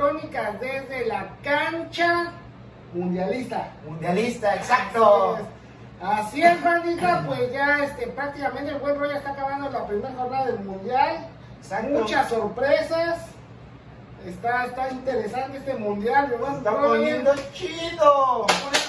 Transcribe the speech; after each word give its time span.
crónicas 0.00 0.58
desde 0.60 1.06
la 1.06 1.28
cancha 1.42 2.32
mundialista. 2.94 3.68
Mundialista, 3.86 4.56
exacto. 4.56 5.38
Así 6.02 6.42
es, 6.42 6.62
bandita, 6.64 7.22
pues 7.26 7.52
ya 7.52 7.84
este, 7.84 8.06
prácticamente 8.06 8.72
el 8.72 8.78
buen 8.78 8.98
rollo 8.98 9.12
está 9.12 9.32
acabando 9.32 9.68
la 9.68 9.86
primera 9.86 10.14
jornada 10.14 10.46
del 10.46 10.60
mundial. 10.60 11.28
Exacto. 11.58 11.90
Muchas 11.90 12.28
sorpresas. 12.30 13.26
Está, 14.26 14.66
está 14.66 14.90
interesante 14.90 15.58
este 15.58 15.74
mundial, 15.74 16.34
buen 16.38 16.54
Está 16.56 16.76
poniendo 16.76 17.32
chido. 17.52 18.46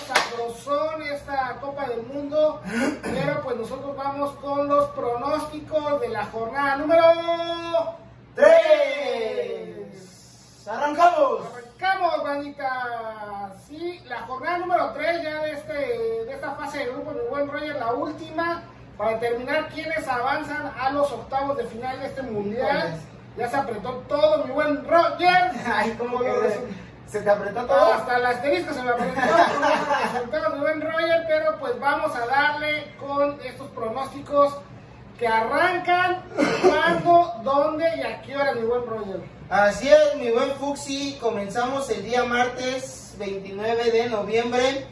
Sabrosón 0.07 1.01
esta 1.03 1.57
Copa 1.61 1.87
del 1.87 2.03
Mundo. 2.03 2.61
Pero 3.01 3.41
pues 3.43 3.57
nosotros 3.57 3.95
vamos 3.97 4.31
con 4.35 4.67
los 4.67 4.89
pronósticos 4.89 6.01
de 6.01 6.09
la 6.09 6.25
jornada 6.25 6.77
número 6.77 7.03
¡Tres! 8.35 9.60
¡Arrancamos! 10.67 11.41
Arrancamos, 11.47 12.23
bandita. 12.23 13.51
Sí, 13.67 13.99
la 14.07 14.21
jornada 14.21 14.59
número 14.59 14.91
3 14.93 15.23
ya 15.23 15.41
de, 15.41 15.51
este, 15.53 15.73
de 15.73 16.33
esta 16.33 16.51
fase 16.51 16.79
de 16.79 16.85
grupo, 16.91 17.11
mi 17.11 17.27
buen 17.29 17.47
Roger, 17.51 17.75
la 17.77 17.93
última, 17.93 18.61
para 18.97 19.17
determinar 19.17 19.69
quiénes 19.69 20.07
avanzan 20.07 20.71
a 20.79 20.91
los 20.91 21.11
octavos 21.11 21.57
de 21.57 21.63
final 21.63 21.99
de 21.99 22.05
este 22.05 22.21
mundial. 22.21 22.95
Ya 23.37 23.49
se 23.49 23.55
apretó 23.55 24.03
todo, 24.07 24.45
mi 24.45 24.51
buen 24.51 24.87
Roger. 24.87 25.51
Ay, 25.65 25.91
como 25.97 26.19
que 26.19 26.31
se 27.07 27.21
te 27.21 27.29
apretó 27.29 27.65
todo. 27.65 27.93
Hasta 27.93 28.17
el 28.17 28.25
asterisco 28.25 28.73
se 28.73 28.83
me 28.83 28.91
apretó 28.91 29.19
con 29.19 29.61
los 29.61 30.13
resultados, 30.13 30.53
mi 30.53 30.59
buen 30.59 30.81
Roger, 30.81 31.25
pero 31.27 31.57
pues 31.59 31.79
vamos 31.79 32.15
a 32.15 32.25
darle 32.27 32.93
con 32.99 33.39
estos 33.43 33.67
pronósticos 33.69 34.57
que 35.21 35.27
arrancan, 35.27 36.23
cuándo, 36.67 37.31
dónde 37.43 37.85
y 37.95 38.01
a 38.01 38.23
qué 38.23 38.35
hora, 38.35 38.53
mi 38.55 38.63
buen 38.65 38.87
Roger. 38.87 39.21
Así 39.51 39.87
es, 39.87 40.15
mi 40.15 40.31
buen 40.31 40.49
Fuxi. 40.55 41.15
Comenzamos 41.21 41.87
el 41.91 42.03
día 42.03 42.23
martes 42.23 43.13
29 43.19 43.91
de 43.91 44.09
noviembre. 44.09 44.87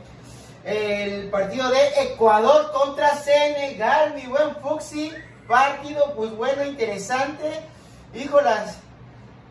El 0.63 1.31
partido 1.31 1.67
de 1.71 1.79
Ecuador 2.03 2.71
contra 2.71 3.15
Senegal, 3.15 4.13
mi 4.13 4.27
buen 4.27 4.55
Fuxi. 4.57 5.11
Partido, 5.47 6.13
pues 6.15 6.29
bueno, 6.35 6.63
interesante. 6.63 7.61
Híjolas, 8.13 8.77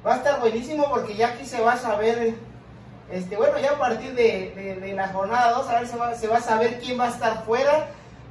va 0.06 0.14
a 0.14 0.16
estar 0.18 0.38
buenísimo 0.38 0.88
porque 0.90 1.16
ya 1.16 1.30
aquí 1.30 1.44
se 1.44 1.60
va 1.60 1.72
a 1.72 1.78
saber. 1.78 2.34
Este, 3.10 3.36
bueno, 3.36 3.58
ya 3.58 3.72
a 3.72 3.78
partir 3.80 4.14
de, 4.14 4.76
de- 4.80 4.92
la 4.92 5.08
jornada 5.08 5.50
2, 5.54 5.68
a 5.70 5.80
ver, 5.80 5.88
se 5.88 5.96
va, 5.96 6.14
se 6.14 6.28
va 6.28 6.36
a 6.36 6.40
saber 6.40 6.78
quién 6.78 7.00
va 7.00 7.06
a 7.06 7.10
estar 7.10 7.44
fuera. 7.44 7.88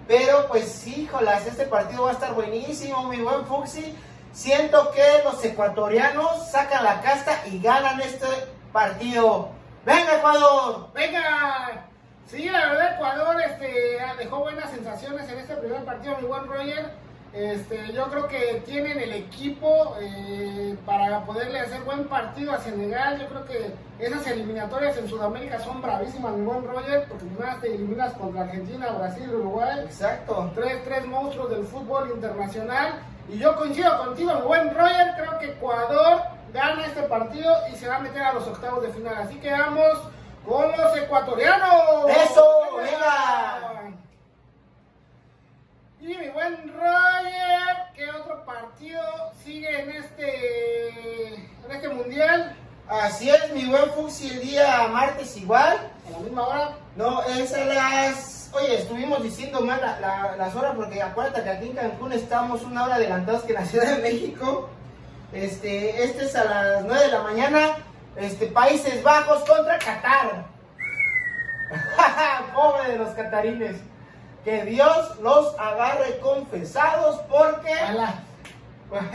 Pero 0.08 0.48
pues, 0.48 0.88
híjolas, 0.88 1.46
este 1.46 1.66
partido 1.66 2.04
va 2.04 2.12
a 2.12 2.14
estar 2.14 2.34
buenísimo, 2.34 3.04
mi 3.10 3.18
buen 3.18 3.46
Fuxi. 3.46 3.94
Siento 4.32 4.92
que 4.92 5.04
los 5.24 5.44
ecuatorianos 5.44 6.50
sacan 6.50 6.84
la 6.84 7.02
casta 7.02 7.42
y 7.48 7.60
ganan 7.60 8.00
este 8.00 8.28
partido. 8.72 9.50
¡Venga, 9.86 10.18
Ecuador! 10.18 10.90
Venga, 10.94 11.86
sí, 12.28 12.50
la 12.50 12.68
verdad 12.68 12.96
Ecuador 12.96 13.42
este, 13.42 13.98
dejó 14.20 14.40
buenas 14.40 14.70
sensaciones 14.70 15.30
en 15.30 15.40
este 15.40 15.56
primer 15.56 15.84
partido, 15.84 16.18
mi 16.22 16.28
buen 16.28 16.46
Roger. 16.48 16.92
Este, 17.34 17.94
yo 17.94 18.08
creo 18.10 18.28
que 18.28 18.64
tienen 18.66 19.00
el 19.00 19.14
equipo 19.14 19.96
eh, 20.00 20.76
para 20.86 21.24
poderle 21.26 21.60
hacer 21.60 21.82
buen 21.82 22.06
partido 22.06 22.54
a 22.54 22.60
Senegal. 22.60 23.20
Yo 23.20 23.28
creo 23.28 23.46
que 23.46 23.74
esas 24.00 24.26
eliminatorias 24.28 24.98
en 24.98 25.08
Sudamérica 25.08 25.60
son 25.60 25.82
bravísimas, 25.82 26.34
mi 26.34 26.46
buen 26.46 26.64
Roger, 26.66 27.06
porque 27.08 27.26
primero 27.26 27.58
te 27.62 27.76
eliminas 27.76 28.14
contra 28.14 28.42
Argentina, 28.42 28.90
Brasil, 28.92 29.30
Uruguay. 29.30 29.80
Exacto. 29.86 30.52
Tres, 30.56 30.84
tres 30.84 31.06
monstruos 31.06 31.50
del 31.50 31.66
fútbol 31.66 32.10
internacional. 32.12 32.94
Y 33.30 33.38
yo 33.38 33.56
coincido 33.56 33.98
contigo, 33.98 34.34
mi 34.36 34.42
buen 34.42 34.74
Roger. 34.74 35.14
Creo 35.18 35.40
que 35.40 35.46
Ecuador 35.52 36.22
gana 36.54 36.86
este 36.86 37.04
partido 37.04 37.54
y 37.72 37.76
se 37.76 37.88
va 37.88 37.98
a 37.98 38.00
meter 38.00 38.22
a 38.22 38.34
los 38.34 38.48
octavos 38.48 38.82
de 38.82 38.90
final. 38.90 39.16
Así 39.16 39.36
que 39.36 39.52
vamos 39.52 40.00
con 40.48 40.72
los 40.72 40.98
ecuatorianos. 40.98 42.10
¡Eso! 42.10 42.46
¡Venga! 42.78 43.67
Y 46.00 46.08
mi 46.08 46.30
buen 46.30 46.72
Roger, 46.74 47.76
¿qué 47.96 48.10
otro 48.12 48.46
partido 48.46 49.02
sigue 49.44 49.82
en 49.82 49.90
este, 49.92 51.34
en 51.36 51.72
este 51.72 51.90
mundial? 51.90 52.56
Así 52.88 53.30
es, 53.30 53.52
mi 53.52 53.66
buen 53.66 53.90
Fuxi, 53.92 54.30
el 54.30 54.42
día 54.42 54.88
martes 54.90 55.36
igual. 55.38 55.78
A 56.08 56.12
la 56.12 56.18
misma 56.20 56.48
hora. 56.48 56.70
No, 56.96 57.24
es 57.24 57.54
a 57.54 57.66
las... 57.66 58.50
Oye, 58.54 58.78
estuvimos 58.80 59.22
diciendo 59.24 59.60
mal 59.62 59.82
la- 59.82 60.00
la- 60.00 60.36
las 60.38 60.56
horas 60.56 60.74
porque 60.76 61.02
acuérdate 61.02 61.44
que 61.44 61.50
aquí 61.50 61.66
en 61.70 61.76
Cancún 61.76 62.14
estamos 62.14 62.62
una 62.64 62.86
hora 62.86 62.96
adelantados 62.96 63.44
que 63.44 63.54
en 63.54 63.60
la 63.62 63.66
Ciudad 63.66 63.96
de 63.98 64.02
México. 64.02 64.70
Este, 65.34 66.04
este 66.04 66.26
es 66.26 66.36
a 66.36 66.46
las 66.46 66.86
9 66.86 67.02
de 67.02 67.12
la 67.12 67.22
mañana. 67.24 67.78
Este, 68.16 68.48
Países 68.48 69.04
Bajos 69.04 69.44
contra 69.50 69.78
Qatar. 69.80 70.46
Pobre 72.54 72.92
de 72.92 72.98
los 73.00 73.10
catarines. 73.16 73.76
Que 74.48 74.64
Dios 74.64 75.20
los 75.22 75.60
agarre 75.60 76.20
confesados 76.20 77.20
porque... 77.30 77.74
Alá. 77.74 78.24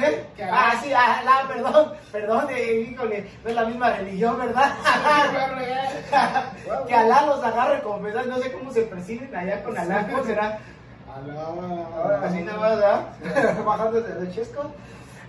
¿Eh? 0.03 0.27
Que. 0.37 0.45
Ah, 0.45 0.75
sí, 0.79 0.93
Alá, 0.93 1.49
perdón, 1.49 1.95
perdón, 2.13 2.49
eh, 2.51 2.89
híjole, 2.91 3.31
no 3.43 3.49
es 3.49 3.57
la 3.57 3.65
misma 3.65 3.95
religión, 3.95 4.39
¿verdad? 4.39 4.75
que 6.87 6.95
Alá 6.95 7.25
los 7.25 7.43
agarre 7.43 7.81
confesados, 7.81 8.27
no 8.27 8.39
sé 8.41 8.53
cómo 8.53 8.71
se 8.75 8.83
perciben 8.83 9.35
allá 9.35 9.65
con 9.65 9.79
Alá, 9.79 10.07
¿cómo 10.07 10.23
será? 10.23 10.59
Alá. 11.17 12.27
Así 12.27 12.43
nada 12.43 12.59
más, 12.59 12.77
¿verdad? 12.77 13.07
Bajando 13.65 14.03
desde 14.03 14.21
el 14.21 14.35
chesco. 14.35 14.71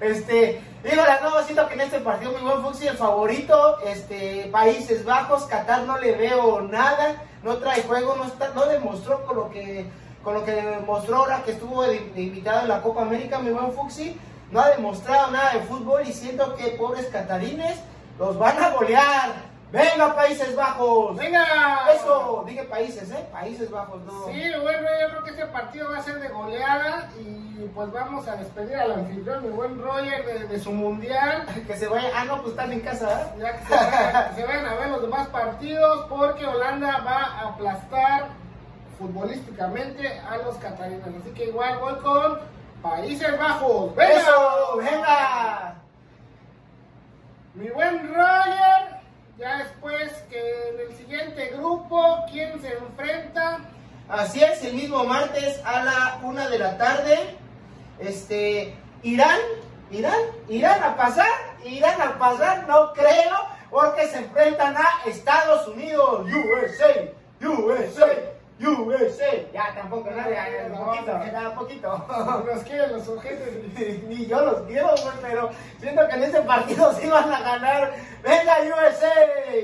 Este, 0.03 0.61
híjole, 0.83 1.11
no, 1.21 1.41
siento 1.43 1.65
que 1.69 1.75
en 1.75 1.81
este 1.81 2.01
partido 2.01 2.33
muy 2.33 2.41
buen 2.41 2.61
Fuxi, 2.61 2.87
el 2.87 2.97
favorito, 2.97 3.79
este, 3.85 4.49
Países 4.51 5.05
Bajos, 5.05 5.45
Qatar 5.45 5.83
no 5.83 5.97
le 5.97 6.11
veo 6.17 6.59
nada, 6.61 7.23
no 7.41 7.55
trae 7.55 7.83
juego, 7.83 8.15
no 8.17 8.25
está, 8.25 8.49
no 8.49 8.65
demostró 8.65 9.23
con 9.23 9.37
lo 9.37 9.49
que, 9.49 9.85
con 10.21 10.33
lo 10.33 10.43
que 10.43 10.51
demostró 10.51 11.15
ahora 11.15 11.43
que 11.45 11.51
estuvo 11.51 11.85
invitado 11.89 12.63
en 12.63 12.67
la 12.67 12.81
Copa 12.81 13.03
América, 13.03 13.39
mi 13.39 13.51
buen 13.51 13.71
Fuxi, 13.71 14.19
no 14.51 14.59
ha 14.59 14.71
demostrado 14.71 15.31
nada 15.31 15.53
de 15.53 15.61
fútbol 15.61 16.01
y 16.05 16.11
siento 16.11 16.53
que 16.55 16.71
pobres 16.71 17.05
catarines 17.05 17.79
los 18.19 18.37
van 18.37 18.61
a 18.61 18.71
golear. 18.71 19.52
Venga, 19.73 20.15
Países 20.15 20.55
Bajos. 20.55 21.17
¡Venga! 21.17 21.91
Eso, 21.95 22.43
dije 22.45 22.63
países, 22.65 23.09
¿eh? 23.09 23.27
Países 23.31 23.71
Bajos, 23.71 24.03
no. 24.03 24.27
Sí, 24.27 24.51
bueno, 24.61 24.87
yo 25.01 25.09
creo 25.09 25.23
que 25.23 25.29
este 25.31 25.45
partido 25.47 25.89
va 25.89 25.97
a 25.97 26.03
ser 26.03 26.19
de 26.19 26.27
goleada 26.29 27.09
y 27.19 27.67
pues 27.73 27.91
vamos 27.91 28.27
a 28.27 28.35
despedir 28.35 28.75
al 28.75 28.91
anfitrión, 28.91 29.41
mi 29.41 29.49
buen 29.49 29.81
Roger, 29.81 30.25
de, 30.27 30.47
de 30.47 30.59
su 30.59 30.71
mundial. 30.71 31.47
Que 31.67 31.75
se 31.75 31.87
vaya. 31.87 32.09
Ah, 32.15 32.23
no, 32.25 32.37
pues 32.43 32.51
están 32.51 32.71
en 32.71 32.81
casa, 32.81 33.33
¿eh? 33.35 33.39
Ya 33.39 33.57
que 33.57 33.65
se 33.65 33.75
vayan, 33.75 34.29
que 34.29 34.35
se 34.35 34.45
vayan 34.45 34.65
a 34.67 34.73
ver 34.75 34.89
los 34.89 35.01
demás 35.01 35.27
partidos 35.29 36.05
porque 36.07 36.45
Holanda 36.45 36.99
va 37.03 37.23
a 37.23 37.47
aplastar 37.49 38.27
futbolísticamente 38.99 40.19
a 40.19 40.37
los 40.37 40.55
catalanes. 40.57 41.01
Así 41.19 41.31
que 41.33 41.45
igual 41.45 41.79
voy 41.79 41.95
con 41.95 42.39
Países 42.83 43.39
Bajos. 43.39 43.95
¡Venga! 43.95 44.19
¡Eso! 44.19 44.77
¡Venga! 44.77 45.75
Mi 47.55 47.69
buen 47.69 48.13
Roger, 48.13 48.82
ya 49.37 49.57
después 49.57 50.11
que 50.29 50.69
en 50.69 50.79
el 50.89 50.97
siguiente 50.97 51.51
grupo, 51.55 52.25
¿quién 52.31 52.61
se 52.61 52.73
enfrenta? 52.73 53.59
Así 54.09 54.43
es, 54.43 54.63
el 54.63 54.75
mismo 54.75 55.03
martes 55.05 55.61
a 55.65 55.83
la 55.83 56.19
una 56.23 56.49
de 56.49 56.59
la 56.59 56.77
tarde. 56.77 57.37
Este. 57.99 58.75
Irán, 59.03 59.39
Irán, 59.91 60.19
Irán 60.47 60.81
a 60.81 60.95
pasar, 60.95 61.27
Irán 61.65 62.01
a 62.01 62.17
pasar, 62.17 62.65
no 62.67 62.93
creo, 62.93 63.37
porque 63.69 64.07
se 64.07 64.19
enfrentan 64.19 64.77
a 64.77 64.87
Estados 65.05 65.67
Unidos, 65.67 66.25
USA, 66.25 67.11
USA, 67.41 68.32
USA. 68.59 69.51
Ya 69.51 69.73
tampoco, 69.73 70.09
no, 70.11 70.29
ya, 70.29 70.47
ya, 70.49 70.75
poquito, 70.75 71.19
ya, 71.31 71.49
un 71.49 71.55
poquito. 71.55 72.05
Los 72.45 72.63
quieren 72.67 72.93
los 72.93 73.05
sujetos. 73.05 73.47
Ni 74.07 74.25
yo 74.25 74.45
los 74.45 74.61
quiero, 74.61 74.89
güey, 74.89 75.15
pero 75.21 75.49
siento 75.79 76.07
que 76.07 76.15
en 76.15 76.23
ese 76.23 76.41
partido 76.41 76.93
sí 76.93 77.07
van 77.07 77.31
a 77.31 77.39
ganar. 77.41 77.93
¡Venga, 78.23 78.57
USA! 78.61 79.13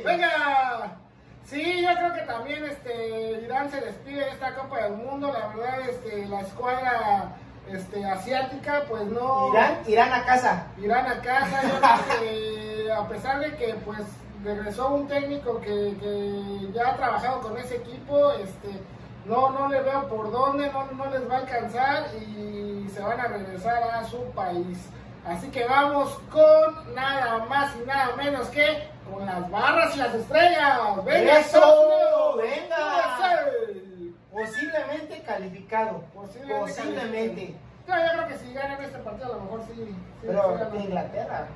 ¡Venga! 0.03 0.97
Sí, 1.45 1.81
yo 1.81 1.89
creo 1.95 2.13
que 2.13 2.21
también 2.21 2.63
este 2.65 3.41
Irán 3.43 3.71
se 3.71 3.81
despide 3.81 4.25
de 4.25 4.29
esta 4.29 4.53
Copa 4.53 4.83
del 4.83 4.93
Mundo. 4.93 5.33
La 5.33 5.47
verdad, 5.47 5.89
este, 5.89 6.27
la 6.27 6.41
escuadra 6.41 7.35
este, 7.67 8.05
asiática, 8.05 8.83
pues 8.87 9.03
no. 9.05 9.49
Irán, 9.53 9.79
Irán 9.87 10.13
a 10.13 10.25
casa. 10.25 10.67
Irán 10.77 11.07
a 11.07 11.21
casa. 11.21 11.61
Yo 11.63 11.79
creo 11.79 12.19
que 12.19 12.91
a 12.91 13.07
pesar 13.07 13.39
de 13.39 13.55
que 13.55 13.73
pues 13.85 13.99
regresó 14.43 14.89
un 14.89 15.07
técnico 15.07 15.59
que, 15.59 15.95
que 15.99 16.71
ya 16.73 16.89
ha 16.89 16.97
trabajado 16.97 17.41
con 17.41 17.57
ese 17.57 17.77
equipo, 17.77 18.31
este, 18.33 18.69
no, 19.25 19.49
no 19.51 19.67
le 19.67 19.81
veo 19.81 20.07
por 20.07 20.31
dónde, 20.31 20.71
no, 20.71 20.85
no 20.91 21.05
les 21.07 21.29
va 21.29 21.35
a 21.35 21.39
alcanzar 21.39 22.05
y 22.15 22.89
se 22.93 23.01
van 23.01 23.19
a 23.19 23.27
regresar 23.27 23.83
a 23.83 24.03
su 24.05 24.23
país. 24.31 24.89
Así 25.25 25.49
que 25.49 25.65
vamos 25.65 26.17
con 26.31 26.95
nada 26.95 27.45
más 27.45 27.75
y 27.75 27.85
nada 27.85 28.15
menos 28.15 28.47
que 28.47 28.87
con 29.11 29.25
las 29.25 29.49
barras 29.51 29.95
y 29.95 29.99
las 29.99 30.15
estrellas. 30.15 30.79
¡Venga, 31.03 31.39
¡Eso! 31.39 32.35
¡Venga! 32.37 33.45
Posiblemente 34.31 35.21
calificado. 35.23 36.01
Posiblemente. 36.13 36.61
Posiblemente. 36.61 37.55
Yo, 37.87 37.95
yo 37.95 38.11
creo 38.13 38.27
que 38.27 38.37
si 38.37 38.53
ganan 38.53 38.83
este 38.83 38.99
partido 38.99 39.33
a 39.33 39.35
lo 39.35 39.41
mejor 39.43 39.61
sí. 39.67 39.95
Pero 40.21 40.53
ganan. 40.53 40.81
Inglaterra. 40.81 41.47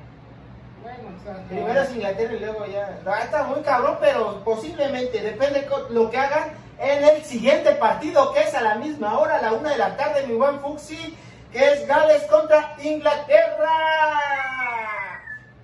Bueno, 0.84 1.16
o 1.18 1.24
sea, 1.24 1.42
Primero 1.48 1.80
es 1.80 1.90
Inglaterra 1.92 2.34
y 2.34 2.40
luego 2.40 2.66
ya. 2.66 3.00
Está 3.22 3.44
muy 3.44 3.62
cabrón, 3.62 3.96
pero 4.02 4.44
posiblemente, 4.44 5.18
depende 5.22 5.66
lo 5.88 6.10
que 6.10 6.18
hagan 6.18 6.50
en 6.78 7.04
el 7.04 7.24
siguiente 7.24 7.72
partido, 7.76 8.34
que 8.34 8.40
es 8.40 8.54
a 8.54 8.60
la 8.60 8.74
misma 8.74 9.18
hora, 9.18 9.38
a 9.38 9.42
la 9.42 9.54
una 9.54 9.70
de 9.70 9.78
la 9.78 9.96
tarde, 9.96 10.26
mi 10.26 10.34
buen 10.34 10.60
Fuxi, 10.60 11.16
que 11.50 11.72
es 11.72 11.86
Gales 11.86 12.24
contra 12.24 12.76
Inglaterra. 12.82 13.70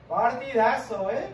Partidazo, 0.09 1.11
¿eh? 1.11 1.29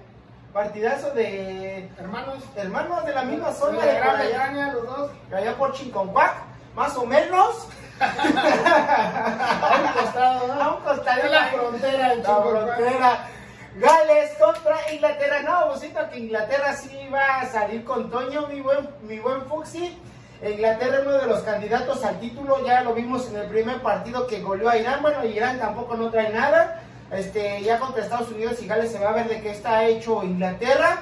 Partidazo 0.52 1.10
de 1.10 1.88
hermanos. 1.96 2.42
hermanos 2.56 3.06
de 3.06 3.14
la 3.14 3.22
misma 3.22 3.52
zona 3.52 3.82
de 3.82 3.92
de 3.92 4.00
Gran 4.00 4.18
Bretaña, 4.18 4.72
los 4.72 4.84
dos. 4.84 5.10
de 5.30 5.36
allá 5.36 5.56
por 5.56 5.72
Chinconcuac, 5.74 6.34
más 6.74 6.96
o 6.96 7.06
menos. 7.06 7.68
A 8.00 9.80
un 9.80 10.02
costado, 10.02 10.48
¿no? 10.48 10.62
A 10.62 10.74
un 10.74 10.82
costado. 10.82 11.22
Es 11.22 11.30
la 11.30 11.44
frontera, 11.46 12.12
el 12.12 12.22
La 12.22 12.36
frontera. 12.36 13.28
Gales 13.78 14.32
contra 14.38 14.92
Inglaterra. 14.92 15.42
No, 15.42 15.76
siento 15.76 16.00
que 16.10 16.18
Inglaterra 16.18 16.74
sí 16.74 17.08
va 17.12 17.40
a 17.40 17.46
salir 17.46 17.84
con 17.84 18.10
Toño, 18.10 18.46
mi 18.48 18.60
buen, 18.60 18.88
mi 19.02 19.18
buen 19.18 19.42
Fuxi. 19.42 19.98
Inglaterra 20.42 20.98
es 20.98 21.06
uno 21.06 21.18
de 21.18 21.26
los 21.26 21.40
candidatos 21.40 22.04
al 22.04 22.18
título, 22.20 22.64
ya 22.66 22.82
lo 22.82 22.94
vimos 22.94 23.28
en 23.28 23.36
el 23.36 23.48
primer 23.48 23.82
partido 23.82 24.26
que 24.26 24.40
goleó 24.40 24.70
a 24.70 24.76
Irán. 24.78 25.02
Bueno, 25.02 25.24
Irán 25.24 25.58
tampoco 25.58 25.96
no 25.96 26.10
trae 26.10 26.32
nada. 26.32 26.82
Este, 27.10 27.62
ya 27.62 27.78
contra 27.78 28.02
Estados 28.02 28.30
Unidos 28.30 28.60
y 28.62 28.66
Gales 28.66 28.92
se 28.92 28.98
va 28.98 29.10
a 29.10 29.14
ver 29.14 29.28
de 29.28 29.40
qué 29.40 29.50
está 29.50 29.84
hecho 29.84 30.22
Inglaterra. 30.22 30.98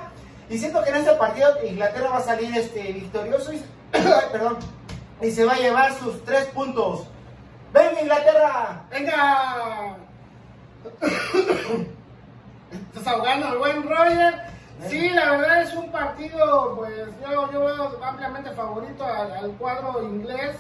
Y 0.51 0.59
siento 0.59 0.83
que 0.83 0.91
en 0.91 0.97
este 0.97 1.13
partido 1.15 1.49
Inglaterra 1.65 2.11
va 2.11 2.19
a 2.19 2.23
salir 2.23 2.57
este, 2.57 2.93
victorioso 2.93 3.53
y, 3.53 3.65
perdón, 4.33 4.59
y 5.21 5.31
se 5.31 5.45
va 5.45 5.55
a 5.55 5.59
llevar 5.59 5.95
sus 5.95 6.25
tres 6.25 6.47
puntos. 6.47 7.07
¡Venga 7.73 8.01
Inglaterra! 8.01 8.85
Venga. 8.91 9.97
Estás 12.95 13.13
ahogando 13.13 13.47
al 13.49 13.59
buen 13.59 13.83
Roger. 13.83 14.35
Sí, 14.89 15.11
la 15.11 15.33
verdad 15.33 15.63
es 15.63 15.75
un 15.75 15.91
partido, 15.91 16.75
pues 16.77 16.93
yo, 17.21 17.51
yo 17.51 17.61
veo 17.61 18.05
ampliamente 18.05 18.51
favorito 18.51 19.05
al, 19.05 19.33
al 19.33 19.51
cuadro 19.53 20.03
inglés, 20.03 20.57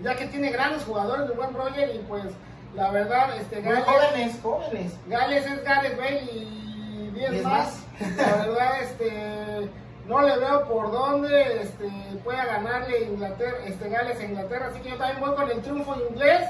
ya 0.00 0.14
que 0.14 0.26
tiene 0.26 0.50
grandes 0.50 0.84
jugadores 0.84 1.30
el 1.30 1.36
buen 1.36 1.52
Roger 1.54 1.94
y 1.94 1.98
pues 2.00 2.24
la 2.74 2.90
verdad, 2.90 3.36
este 3.36 3.60
Gales, 3.60 3.84
jóvenes, 3.84 4.40
jóvenes. 4.42 4.92
Gales 5.06 5.46
es 5.46 5.64
Gareth 5.64 5.98
Bale 5.98 6.22
y 6.22 7.10
10 7.14 7.30
Diez 7.30 7.44
más. 7.44 7.82
La 8.16 8.36
verdad, 8.46 8.82
este, 8.82 9.68
no 10.06 10.22
le 10.22 10.38
veo 10.38 10.68
por 10.68 10.90
dónde 10.90 11.62
este, 11.62 11.90
pueda 12.24 12.46
ganarle 12.46 13.04
Inglaterra, 13.04 13.58
este, 13.66 13.90
Gales 13.90 14.18
a 14.18 14.24
Inglaterra. 14.24 14.68
Así 14.70 14.80
que 14.80 14.90
yo 14.90 14.96
también 14.96 15.20
voy 15.20 15.34
con 15.36 15.50
el 15.50 15.60
triunfo 15.60 15.96
inglés. 16.08 16.48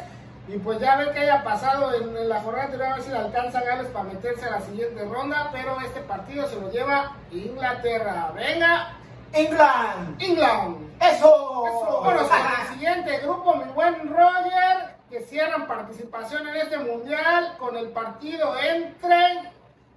Y 0.49 0.59
pues 0.59 0.81
ya 0.81 0.97
ver 0.97 1.13
qué 1.13 1.21
haya 1.21 1.45
pasado 1.45 1.95
en, 1.95 2.17
en 2.17 2.29
la 2.29 2.41
jornada 2.41 2.65
anterior, 2.65 2.89
a 2.89 2.95
ver 2.95 3.05
si 3.05 3.11
le 3.11 3.19
alcanza 3.19 3.59
a 3.59 3.63
Gales 3.63 3.87
para 3.89 4.05
meterse 4.05 4.47
a 4.47 4.51
la 4.51 4.61
siguiente 4.61 5.05
ronda. 5.05 5.51
Pero 5.53 5.81
este 5.81 6.01
partido 6.01 6.49
se 6.49 6.57
lo 6.57 6.71
lleva 6.71 7.17
Inglaterra. 7.31 8.33
Venga, 8.35 8.95
England. 9.33 10.21
England. 10.21 10.93
Eso. 11.01 11.65
Eso, 11.67 12.01
con 12.03 12.19
el 12.19 12.69
siguiente 12.73 13.19
grupo, 13.19 13.55
mi 13.55 13.73
buen 13.73 14.09
Roger, 14.09 14.97
que 15.09 15.21
cierran 15.21 15.67
participación 15.67 16.49
en 16.49 16.57
este 16.57 16.79
mundial 16.79 17.57
con 17.59 17.77
el 17.77 17.89
partido 17.89 18.55
entre 18.59 19.53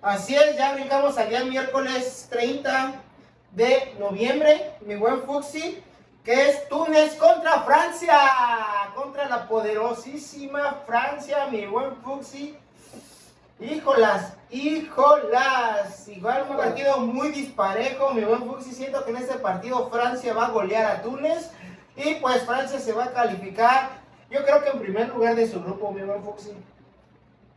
Así 0.05 0.35
es, 0.35 0.55
ya 0.55 0.73
brincamos 0.73 1.17
al 1.17 1.29
día 1.29 1.43
miércoles 1.45 2.27
30 2.29 2.93
de 3.53 3.95
noviembre, 3.97 4.75
mi 4.81 4.93
buen 4.93 5.23
Fuxi, 5.23 5.83
que 6.23 6.49
es 6.49 6.69
Túnez 6.69 7.15
contra 7.15 7.61
Francia, 7.61 8.15
contra 8.95 9.27
la 9.27 9.47
poderosísima 9.47 10.81
Francia, 10.85 11.47
mi 11.51 11.65
buen 11.65 11.95
Fuxi. 11.97 12.57
Híjolas, 13.59 14.33
híjolas. 14.49 16.07
Igual 16.07 16.47
un 16.49 16.57
partido 16.57 16.97
muy 16.99 17.29
disparejo, 17.29 18.13
mi 18.13 18.23
buen 18.23 18.45
Fuxi. 18.45 18.71
Siento 18.71 19.03
que 19.03 19.11
en 19.11 19.17
este 19.17 19.35
partido 19.35 19.89
Francia 19.89 20.33
va 20.33 20.47
a 20.47 20.49
golear 20.49 20.85
a 20.85 21.01
Túnez 21.01 21.51
y 21.95 22.15
pues 22.15 22.43
Francia 22.43 22.79
se 22.79 22.93
va 22.93 23.05
a 23.05 23.13
calificar, 23.13 23.89
yo 24.29 24.43
creo 24.43 24.63
que 24.63 24.69
en 24.69 24.79
primer 24.79 25.09
lugar 25.09 25.35
de 25.35 25.47
su 25.47 25.61
grupo, 25.61 25.91
mi 25.91 26.01
buen 26.01 26.23
Fuxi. 26.23 26.51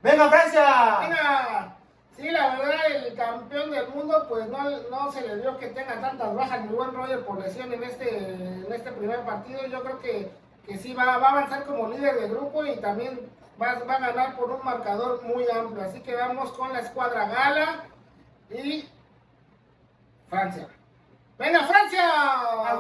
¡Venga, 0.02 0.28
Francia! 0.28 0.98
Venga, 1.00 1.76
sí, 2.16 2.30
la 2.30 2.56
verdad, 2.56 2.86
el 2.94 3.14
campeón 3.14 3.70
del 3.72 3.88
mundo, 3.88 4.26
pues 4.28 4.46
no, 4.48 4.58
no 4.88 5.10
se 5.10 5.26
le 5.26 5.38
dio 5.38 5.58
que 5.58 5.68
tenga 5.68 6.00
tantas 6.00 6.34
bajas 6.34 6.64
mi 6.64 6.68
buen 6.68 6.94
Roger 6.94 7.24
por 7.24 7.40
lesión 7.40 7.72
en 7.72 7.82
este, 7.82 8.16
en 8.16 8.72
este 8.72 8.92
primer 8.92 9.20
partido. 9.24 9.66
Yo 9.66 9.82
creo 9.82 9.98
que, 9.98 10.30
que 10.68 10.78
sí 10.78 10.92
va, 10.94 11.16
va 11.18 11.28
a 11.28 11.30
avanzar 11.30 11.64
como 11.64 11.88
líder 11.88 12.20
de 12.20 12.28
grupo 12.28 12.64
y 12.64 12.76
también 12.76 13.18
va, 13.60 13.74
va 13.88 13.94
a 13.94 13.98
ganar 14.00 14.36
por 14.36 14.50
un 14.50 14.64
marcador 14.64 15.22
muy 15.24 15.44
amplio. 15.50 15.82
Así 15.84 16.00
que 16.00 16.14
vamos 16.14 16.52
con 16.52 16.72
la 16.72 16.80
escuadra 16.80 17.26
gala 17.28 17.84
y 18.50 18.88
Francia. 20.28 20.68
¡Venga, 21.38 21.64
Francia! 21.66 22.02
¡A! 22.04 22.78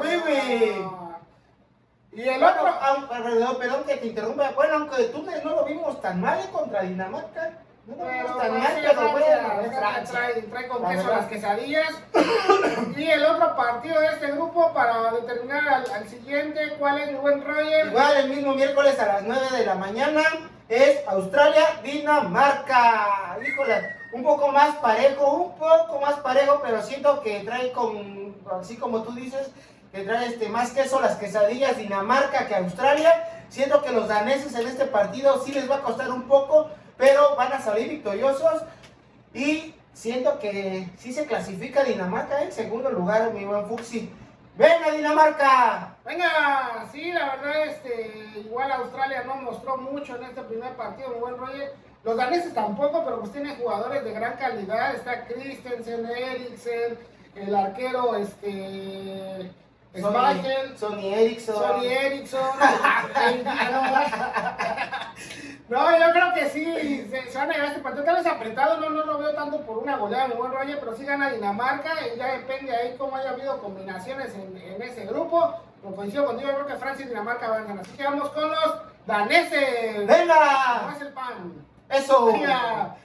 Y 2.10 2.22
el 2.22 2.40
Bueno, 2.40 2.46
otro, 2.48 2.66
aun- 2.80 3.08
perdón, 3.08 3.58
perdón 3.58 3.84
que 3.84 3.96
te 3.96 4.06
interrumpa. 4.06 4.50
Bueno, 4.52 4.74
aunque 4.76 5.04
Túnez 5.04 5.44
no 5.44 5.50
lo 5.56 5.64
vimos 5.64 6.00
tan 6.00 6.20
mal 6.20 6.38
eh, 6.40 6.48
contra 6.50 6.82
Dinamarca. 6.82 7.52
No 7.86 7.96
lo 7.96 8.02
Pero, 8.02 8.12
vimos 8.12 8.38
tan 8.38 8.48
pues, 8.50 8.62
mal, 8.62 8.72
pero 8.82 9.12
bueno. 9.12 9.78
Trae, 10.10 10.42
trae 10.42 10.68
con 10.68 10.82
La 10.82 10.88
queso 10.90 11.04
verdad. 11.04 11.18
las 11.20 11.26
quesadillas. 11.28 11.88
y 12.98 13.10
el 13.10 13.24
otro 13.24 13.54
partido 13.54 14.00
de 14.00 14.08
este 14.08 14.32
grupo 14.32 14.72
para 14.72 15.12
determinar 15.12 15.84
al, 15.94 16.08
siguiente, 16.08 16.74
¿cuál 16.78 16.98
es 16.98 17.12
mi 17.12 17.18
buen 17.18 17.44
Roger? 17.44 17.86
Igual 17.86 18.16
el 18.16 18.30
mismo 18.30 18.54
miércoles 18.54 18.98
a 18.98 19.06
las 19.06 19.22
9 19.22 19.56
de 19.56 19.66
la 19.66 19.76
mañana 19.76 20.22
es 20.68 21.06
Australia-Dinamarca. 21.06 23.38
Híjole, 23.46 23.94
un 24.12 24.24
poco 24.24 24.48
más 24.48 24.74
parejo, 24.76 25.30
un 25.30 25.56
poco 25.56 26.00
más 26.00 26.14
parejo, 26.16 26.60
pero 26.60 26.82
siento 26.82 27.22
que 27.22 27.44
trae 27.44 27.70
con, 27.70 28.34
así 28.60 28.76
como 28.76 29.04
tú 29.04 29.12
dices, 29.12 29.52
que 29.92 30.02
trae 30.02 30.26
este, 30.26 30.48
más 30.48 30.72
queso 30.72 31.00
las 31.00 31.18
quesadillas 31.18 31.78
Dinamarca 31.78 32.48
que 32.48 32.56
Australia. 32.56 33.44
Siento 33.48 33.80
que 33.80 33.92
los 33.92 34.08
daneses 34.08 34.56
en 34.56 34.66
este 34.66 34.86
partido 34.86 35.40
sí 35.44 35.52
les 35.52 35.70
va 35.70 35.76
a 35.76 35.82
costar 35.82 36.10
un 36.10 36.24
poco, 36.24 36.68
pero 36.96 37.36
van 37.36 37.52
a 37.52 37.60
salir 37.60 37.88
victoriosos. 37.88 38.64
Y 39.32 39.76
siento 39.98 40.38
que 40.38 40.88
sí 40.96 41.12
se 41.12 41.26
clasifica 41.26 41.82
Dinamarca 41.82 42.42
en 42.42 42.52
segundo 42.52 42.88
lugar, 42.90 43.32
mi 43.34 43.44
buen 43.44 43.66
Fuxi. 43.66 44.08
¡Venga, 44.56 44.92
Dinamarca! 44.92 45.96
Venga, 46.04 46.86
sí, 46.92 47.12
la 47.12 47.36
verdad, 47.36 47.66
este, 47.66 48.32
igual 48.36 48.70
Australia 48.70 49.24
no 49.24 49.36
mostró 49.36 49.76
mucho 49.76 50.16
en 50.16 50.24
este 50.24 50.42
primer 50.42 50.72
partido, 50.74 51.10
mi 51.10 51.18
buen 51.18 51.36
Roger. 51.36 51.74
Los 52.04 52.16
daneses 52.16 52.54
tampoco, 52.54 53.04
pero 53.04 53.18
pues 53.18 53.32
tienen 53.32 53.56
jugadores 53.56 54.04
de 54.04 54.12
gran 54.12 54.36
calidad. 54.36 54.94
Está 54.94 55.26
Christensen, 55.26 56.06
Eriksen, 56.06 56.98
el 57.34 57.54
arquero, 57.54 58.14
este, 58.14 59.50
Schmeichel. 59.94 60.76
Sony 60.78 61.14
Ericsson. 61.14 61.54
Sony 61.56 61.84
Ericsson. 61.86 62.50
el- 63.26 63.44
no, 65.68 65.98
yo 65.98 66.12
creo 66.12 66.34
que 66.34 66.48
sí, 66.50 67.06
se, 67.10 67.30
se 67.30 67.38
van 67.38 67.50
a 67.50 67.54
llevar 67.54 67.68
este 67.68 67.80
partido. 67.80 68.04
Tal 68.04 68.16
vez 68.16 68.26
apretado, 68.26 68.78
no, 68.80 68.90
no 68.90 69.04
lo 69.04 69.18
veo 69.18 69.34
tanto 69.34 69.60
por 69.62 69.78
una 69.78 69.96
goleada 69.96 70.28
de 70.28 70.34
buen 70.34 70.52
rollo, 70.52 70.76
pero 70.80 70.96
sí 70.96 71.04
gana 71.04 71.30
Dinamarca 71.30 71.90
y 72.06 72.18
ya 72.18 72.26
depende 72.38 72.74
ahí 72.74 72.94
cómo 72.96 73.16
haya 73.16 73.30
habido 73.30 73.58
combinaciones 73.60 74.34
en, 74.34 74.56
en 74.56 74.82
ese 74.82 75.04
grupo. 75.06 75.54
Como 75.82 75.94
coincido 75.94 76.26
contigo, 76.26 76.50
creo 76.54 76.66
que 76.66 76.76
Francia 76.76 77.04
y 77.04 77.08
Dinamarca 77.08 77.48
van 77.50 77.64
a 77.64 77.66
ganar. 77.66 77.84
Así 77.84 77.96
que 77.96 78.04
vamos 78.04 78.30
con 78.30 78.50
los 78.50 78.74
daneses. 79.06 80.06
¡Venga! 80.06 80.82
Más 80.86 81.00
el 81.00 81.12
pan. 81.12 81.66
¡Eso! 81.90 82.26
Venga. 82.26 82.96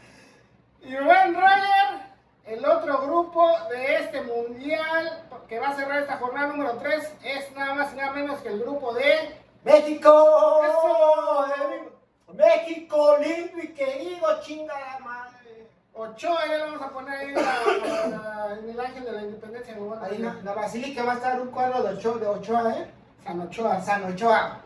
Y 0.82 0.96
buen 0.96 1.34
Roger, 1.34 2.03
el 2.46 2.66
otro 2.66 3.02
grupo 3.04 3.48
de 3.70 3.96
este 3.98 4.22
mundial 4.22 5.24
que 5.48 5.60
va 5.60 5.70
a 5.70 5.76
cerrar 5.76 6.02
esta 6.02 6.18
jornada 6.18 6.48
número 6.48 6.78
3 6.78 7.14
es 7.24 7.52
nada 7.56 7.74
más 7.76 7.94
y 7.94 7.98
nada 7.98 8.12
menos 8.14 8.40
que 8.42 8.50
el 8.50 8.60
grupo 8.60 8.94
de 8.94 9.38
¡México! 9.64 10.62
Eso. 10.68 12.34
¡México 12.34 13.18
lindo 13.18 13.60
y 13.64 13.68
querido! 13.74 14.42
¡Chingada 14.42 15.00
madre! 15.00 15.68
Ochoa. 15.94 16.46
Ya 16.48 16.58
le 16.58 16.64
vamos 16.64 16.82
a 16.82 16.90
poner 16.90 17.14
ahí 17.20 17.32
la- 17.32 18.08
la- 18.08 18.58
en 18.60 18.70
el 18.70 18.80
ángel 18.80 19.06
de 19.06 19.12
la 19.12 19.22
independencia. 19.22 19.76
buen 19.78 20.04
Ahí 20.04 20.18
la, 20.18 20.34
la 20.44 20.54
basílica 20.54 21.04
va 21.04 21.14
a 21.14 21.16
estar 21.16 21.40
un 21.40 21.50
cuadro 21.52 21.84
de 21.84 21.94
Ochoa, 21.96 22.18
de 22.18 22.28
Ochoa 22.28 22.74
¿eh? 22.78 22.88
San 23.24 23.40
Ochoa. 23.42 23.82
San 23.82 24.04
Ochoa. 24.12 24.60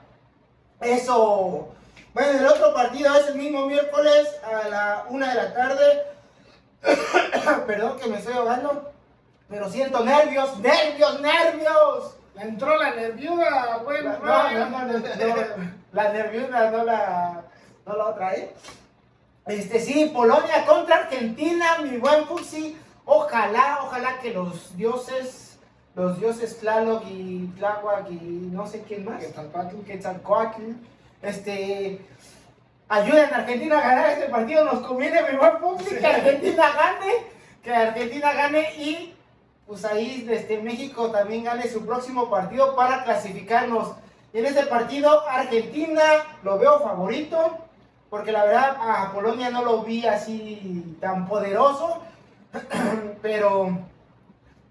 ¡Eso! 0.81 1.67
Bueno, 2.13 2.39
el 2.39 2.47
otro 2.47 2.73
partido 2.73 3.13
es 3.15 3.27
el 3.27 3.35
mismo 3.35 3.65
miércoles 3.67 4.39
a 4.43 4.67
la 4.69 5.05
una 5.09 5.29
de 5.29 5.35
la 5.35 5.53
tarde. 5.53 6.03
Perdón 7.67 7.99
que 7.99 8.07
me 8.07 8.17
estoy 8.17 8.33
ahogando. 8.33 8.91
Pero 9.49 9.69
siento 9.69 10.03
nervios, 10.03 10.59
nervios, 10.59 11.21
nervios. 11.21 12.15
Entró 12.39 12.77
la 12.77 12.93
nerviuda, 12.93 13.81
buen 13.83 14.05
La- 14.05 14.19
no, 14.19 14.69
no, 14.69 14.83
no, 14.83 14.99
no, 14.99 15.03
la 15.93 16.09
nerviosa 16.13 16.69
no 16.69 16.83
la, 16.83 17.41
no 17.85 17.95
la 17.95 18.05
otra, 18.05 18.35
¿eh? 18.35 18.53
Este, 19.47 19.79
sí, 19.79 20.11
Polonia 20.13 20.65
contra 20.65 20.97
Argentina, 20.97 21.79
mi 21.81 21.97
buen 21.97 22.25
Fuxi. 22.27 22.77
Ojalá, 23.05 23.79
ojalá 23.83 24.19
que 24.19 24.33
los 24.33 24.75
dioses, 24.75 25.57
los 25.95 26.19
dioses 26.19 26.59
Tlaloc 26.59 27.05
y 27.07 27.47
Tláhuac 27.57 28.11
y 28.11 28.49
no 28.51 28.67
sé 28.67 28.83
quién 28.83 29.05
más, 29.05 29.23
Quetzalcóatl. 29.23 29.77
Quetzalcóatl, 29.85 30.61
este, 31.21 32.05
ayuden 32.89 33.33
a 33.33 33.37
Argentina 33.37 33.79
a 33.79 33.81
ganar 33.81 34.09
este 34.11 34.29
partido. 34.29 34.65
Nos 34.65 34.85
conviene, 34.85 35.21
mi 35.31 35.37
buen 35.37 35.77
que 35.77 36.05
Argentina 36.05 36.71
gane. 36.73 37.13
Que 37.63 37.73
Argentina 37.73 38.33
gane 38.33 38.73
y 38.77 39.13
pues 39.67 39.83
ahí 39.83 40.21
desde 40.21 40.61
México 40.61 41.11
también 41.11 41.43
gane 41.43 41.67
su 41.67 41.85
próximo 41.85 42.29
partido 42.29 42.75
para 42.75 43.03
clasificarnos. 43.03 43.95
Y 44.33 44.39
en 44.39 44.45
este 44.45 44.65
partido 44.65 45.27
Argentina 45.27 46.03
lo 46.43 46.57
veo 46.57 46.79
favorito, 46.79 47.57
porque 48.09 48.31
la 48.31 48.45
verdad 48.45 48.77
a 48.79 49.11
Polonia 49.11 49.49
no 49.49 49.63
lo 49.63 49.83
vi 49.83 50.05
así 50.05 50.97
tan 51.01 51.27
poderoso, 51.27 52.01
pero 53.21 53.77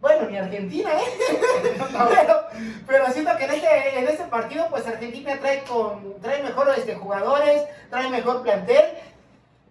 bueno, 0.06 0.30
ni 0.30 0.36
Argentina, 0.36 0.90
¿eh? 0.92 1.78
pero, 2.14 2.42
pero 2.86 3.12
siento 3.12 3.36
que 3.36 3.44
en 3.44 3.50
este, 3.50 3.98
en 3.98 4.08
este 4.08 4.24
partido 4.26 4.68
pues 4.70 4.86
Argentina 4.86 5.36
trae, 5.40 5.64
con, 5.64 6.20
trae 6.20 6.44
mejores 6.44 6.78
este, 6.78 6.94
jugadores, 6.94 7.64
trae 7.90 8.08
mejor 8.08 8.42
plantel. 8.42 8.84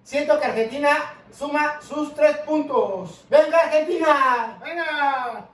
Siento 0.03 0.37
que 0.37 0.45
Argentina 0.45 0.89
suma 1.31 1.79
sus 1.81 2.13
tres 2.15 2.37
puntos. 2.39 3.23
¡Venga, 3.29 3.59
Argentina! 3.59 4.59
¡Venga! 4.61 5.47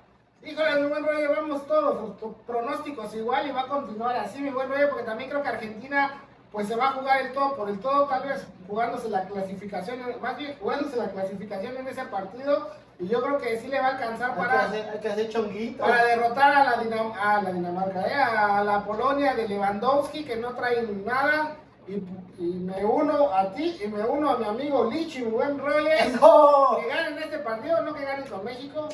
Híjole, 0.44 0.82
mi 0.82 0.88
buen 0.88 1.06
rollo, 1.06 1.30
vamos 1.30 1.68
todos 1.68 2.20
los 2.20 2.36
pronósticos 2.48 3.14
igual 3.14 3.48
y 3.48 3.52
va 3.52 3.62
a 3.62 3.68
continuar 3.68 4.16
así, 4.16 4.42
mi 4.42 4.50
buen 4.50 4.68
rollo, 4.68 4.90
porque 4.90 5.06
también 5.06 5.30
creo 5.30 5.44
que 5.44 5.50
Argentina 5.50 6.24
pues 6.52 6.68
se 6.68 6.76
va 6.76 6.90
a 6.90 6.94
jugar 6.94 7.22
el 7.22 7.34
todo 7.34 7.56
por 7.56 7.70
el 7.70 7.80
todo, 7.80 8.08
tal 8.08 8.28
vez 8.28 8.48
jugándose 8.68 9.10
la 9.10 9.26
clasificación, 9.26 10.00
más 10.20 10.38
bien 10.38 10.58
jugándose 10.60 10.98
la 10.98 11.12
clasificación 11.12 11.78
en 11.78 11.88
ese 11.88 12.04
partido, 12.06 12.72
y 13.02 13.08
yo 13.08 13.20
creo 13.22 13.40
que 13.40 13.60
sí 13.60 13.68
le 13.68 13.80
va 13.80 13.88
a 13.88 13.92
alcanzar 13.92 14.36
para, 14.36 14.70
hay 14.70 15.00
que 15.02 15.10
hacer 15.10 15.30
chonguito. 15.30 15.84
para 15.84 16.06
derrotar 16.06 16.52
a 16.52 16.64
la, 16.64 17.14
a 17.20 17.42
la 17.42 17.52
Dinamarca, 17.52 18.08
eh, 18.08 18.14
a 18.14 18.64
la 18.64 18.86
Polonia 18.86 19.34
de 19.34 19.48
Lewandowski, 19.48 20.24
que 20.24 20.36
no 20.36 20.50
trae 20.54 20.84
nada, 21.04 21.56
y, 21.88 21.96
me 22.44 22.86
uno 22.86 23.34
a 23.34 23.54
ti 23.54 23.80
y 23.84 23.88
me 23.88 24.04
uno 24.04 24.30
a 24.30 24.38
mi 24.38 24.46
amigo 24.46 24.90
Lichi, 24.90 25.24
buen 25.24 25.58
Roger, 25.58 26.12
que 26.12 26.88
ganen 26.88 27.24
este 27.24 27.40
partido, 27.40 27.82
no 27.82 27.94
que 27.94 28.06
ganen 28.06 28.28
con 28.28 28.44
México. 28.46 28.88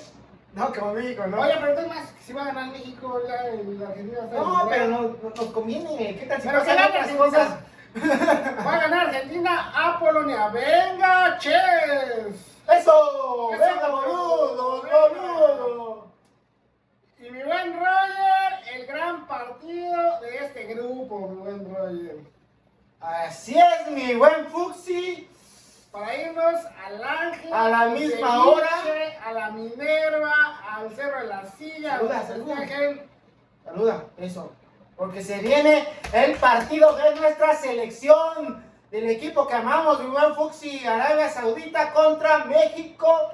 No, 0.54 0.72
que 0.72 0.80
con 0.80 0.96
México, 0.96 1.28
no. 1.28 1.42
Oye, 1.42 1.54
pero 1.60 1.82
tú 1.82 1.88
más, 1.90 2.14
si 2.26 2.32
va 2.32 2.44
a 2.44 2.46
ganar 2.46 2.72
México, 2.72 3.20
el 3.20 3.84
Argentina 3.84 4.20
está 4.24 4.38
No, 4.38 4.68
pero 4.70 4.88
no, 4.88 5.02
nos 5.36 5.46
conviene. 5.52 6.16
¿Qué 6.18 6.26
tal 6.28 6.42
si 6.42 6.48
pero 6.48 6.60
pasan 6.60 6.88
otras 6.88 7.10
cosas? 7.10 7.50
Va 8.66 8.74
a 8.74 8.80
ganar 8.80 9.08
Argentina 9.08 9.72
a 9.74 10.00
Polonia. 10.00 10.48
¡Venga, 10.50 11.38
Ches! 11.40 12.57
¡Eso! 12.70 13.50
¡Venga, 13.52 13.90
boludo! 13.90 14.82
¡Boludo! 14.82 16.08
Y 17.20 17.32
mi 17.32 17.44
buen 17.44 17.74
Roger, 17.80 18.76
el 18.76 18.86
gran 18.86 19.28
partido 19.28 20.20
de 20.22 20.38
este 20.38 20.64
grupo, 20.66 21.30
mi 21.30 21.36
buen 21.38 21.76
Roger. 21.76 22.18
Así 23.00 23.58
es, 23.58 23.92
mi 23.92 24.16
buen 24.16 24.48
Fuxi. 24.48 25.30
Para 25.92 26.16
irnos 26.16 26.60
al 26.86 27.04
Ángel, 27.04 27.54
a 27.54 27.70
la 27.70 27.86
misma 27.88 28.46
hora, 28.46 28.70
a 29.26 29.32
la 29.32 29.50
Minerva, 29.52 30.60
al 30.70 30.94
Cerro 30.94 31.22
de 31.22 31.28
la 31.28 31.46
Silla, 31.46 31.98
saluda, 31.98 32.28
saluda. 32.28 32.68
Saluda, 33.64 34.04
eso. 34.18 34.52
Porque 34.96 35.24
se 35.24 35.40
viene 35.40 35.88
el 36.12 36.36
partido 36.36 36.96
de 36.96 37.16
nuestra 37.16 37.56
selección, 37.56 38.64
del 38.92 39.10
equipo 39.10 39.48
que 39.48 39.54
amamos, 39.54 40.00
mi 40.00 40.10
buen 40.10 40.36
Fuxi, 40.36 40.86
Arabia 40.86 41.30
Saudita 41.30 41.92
contra 41.94 42.46
México, 42.46 43.32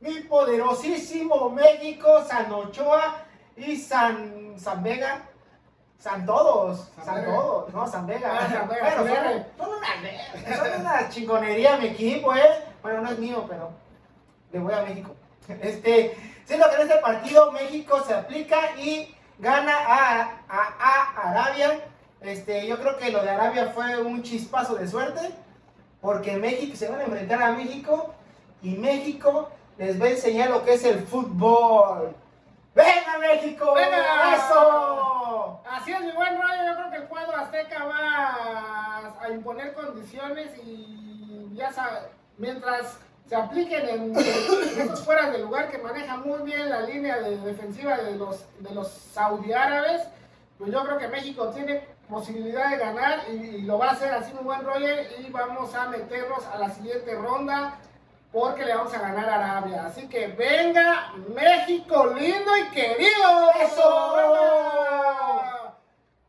mi 0.00 0.20
poderosísimo 0.20 1.50
México, 1.50 2.24
San 2.26 2.52
Ochoa 2.52 3.24
y 3.56 3.76
San, 3.76 4.54
San 4.58 4.82
Vega. 4.82 5.22
San 5.98 6.24
todos, 6.24 6.92
San, 7.04 7.24
todos, 7.24 7.74
no, 7.74 7.84
San 7.88 8.06
Vega. 8.06 8.30
Ah, 8.32 8.48
San 8.48 8.68
Vega, 8.68 8.96
son, 8.96 9.68
una, 9.68 10.76
una 10.78 11.08
chingonería 11.08 11.76
mi 11.76 11.88
equipo, 11.88 12.32
¿eh? 12.36 12.62
Bueno, 12.82 13.00
no 13.02 13.10
es 13.10 13.18
mío, 13.18 13.44
pero 13.48 13.72
le 14.52 14.60
voy 14.60 14.72
a 14.72 14.82
México. 14.82 15.16
Este, 15.60 16.16
siendo 16.44 16.68
que 16.70 16.76
en 16.76 16.82
este 16.82 16.96
partido 16.98 17.50
México 17.52 18.00
se 18.06 18.14
aplica 18.14 18.76
y 18.76 19.14
gana 19.38 19.74
a, 19.76 20.40
a, 20.48 21.30
Arabia. 21.30 21.80
Este, 22.20 22.66
yo 22.66 22.78
creo 22.78 22.96
que 22.98 23.10
lo 23.10 23.22
de 23.22 23.30
Arabia 23.30 23.72
fue 23.74 24.00
un 24.02 24.22
chispazo 24.22 24.74
de 24.74 24.88
suerte, 24.88 25.30
porque 26.00 26.36
México 26.36 26.76
se 26.76 26.88
van 26.88 27.00
a 27.00 27.04
enfrentar 27.04 27.42
a 27.42 27.52
México 27.52 28.14
y 28.62 28.76
México 28.76 29.50
les 29.76 30.00
va 30.00 30.06
a 30.06 30.10
enseñar 30.10 30.50
lo 30.50 30.64
que 30.64 30.74
es 30.74 30.84
el 30.84 31.00
fútbol. 31.06 32.14
¡Venga 32.74 33.18
México! 33.20 33.72
¡Venga! 33.74 34.34
¡Eso! 34.34 35.60
Así 35.68 35.92
es, 35.92 36.00
mi 36.00 36.12
buen 36.12 36.40
rollo. 36.40 36.66
Yo 36.66 36.74
creo 36.74 36.90
que 36.90 36.96
el 36.96 37.04
cuadro 37.04 37.36
azteca 37.36 37.84
va 37.84 39.14
a 39.20 39.30
imponer 39.30 39.74
condiciones 39.74 40.50
y 40.64 41.50
ya 41.54 41.72
sabes, 41.72 42.04
mientras 42.36 42.98
se 43.28 43.36
apliquen 43.36 43.88
en, 43.88 44.16
esos 44.16 45.04
fuera 45.04 45.30
de 45.30 45.38
lugar 45.38 45.70
que 45.70 45.78
maneja 45.78 46.16
muy 46.16 46.40
bien 46.42 46.70
la 46.70 46.82
línea 46.82 47.18
de 47.18 47.36
defensiva 47.38 47.98
de 47.98 48.16
los, 48.16 48.44
de 48.60 48.74
los 48.74 48.88
saudí 48.88 49.52
árabes, 49.52 50.02
pues 50.56 50.72
yo 50.72 50.82
creo 50.84 50.98
que 50.98 51.08
México 51.08 51.48
tiene 51.48 51.84
posibilidad 52.08 52.70
de 52.70 52.78
ganar 52.78 53.20
y, 53.28 53.32
y, 53.32 53.62
lo 53.62 53.78
va 53.78 53.90
a 53.90 53.92
hacer 53.92 54.12
así, 54.12 54.32
mi 54.32 54.42
buen 54.42 54.64
Roger, 54.64 55.08
y 55.18 55.30
vamos 55.30 55.74
a 55.74 55.88
meternos 55.88 56.44
a 56.46 56.58
la 56.58 56.70
siguiente 56.70 57.14
ronda 57.14 57.78
porque 58.32 58.64
le 58.64 58.74
vamos 58.74 58.92
a 58.94 58.98
ganar 58.98 59.28
a 59.28 59.34
Arabia. 59.34 59.86
Así 59.86 60.08
que 60.08 60.28
venga, 60.28 61.12
México 61.34 62.06
lindo 62.06 62.56
y 62.56 62.68
querido. 62.68 63.50
¡Eso! 63.60 64.98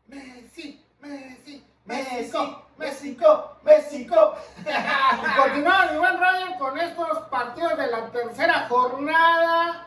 Messi, 0.06 0.84
Messi, 1.00 1.64
México, 1.84 2.66
México, 2.76 3.56
México. 3.62 4.34
y 4.66 5.40
continuamos, 5.40 5.98
buen 5.98 6.18
Roger, 6.18 6.58
con 6.58 6.78
estos 6.78 7.18
partidos 7.28 7.76
de 7.76 7.86
la 7.86 8.10
tercera 8.10 8.66
jornada. 8.68 9.86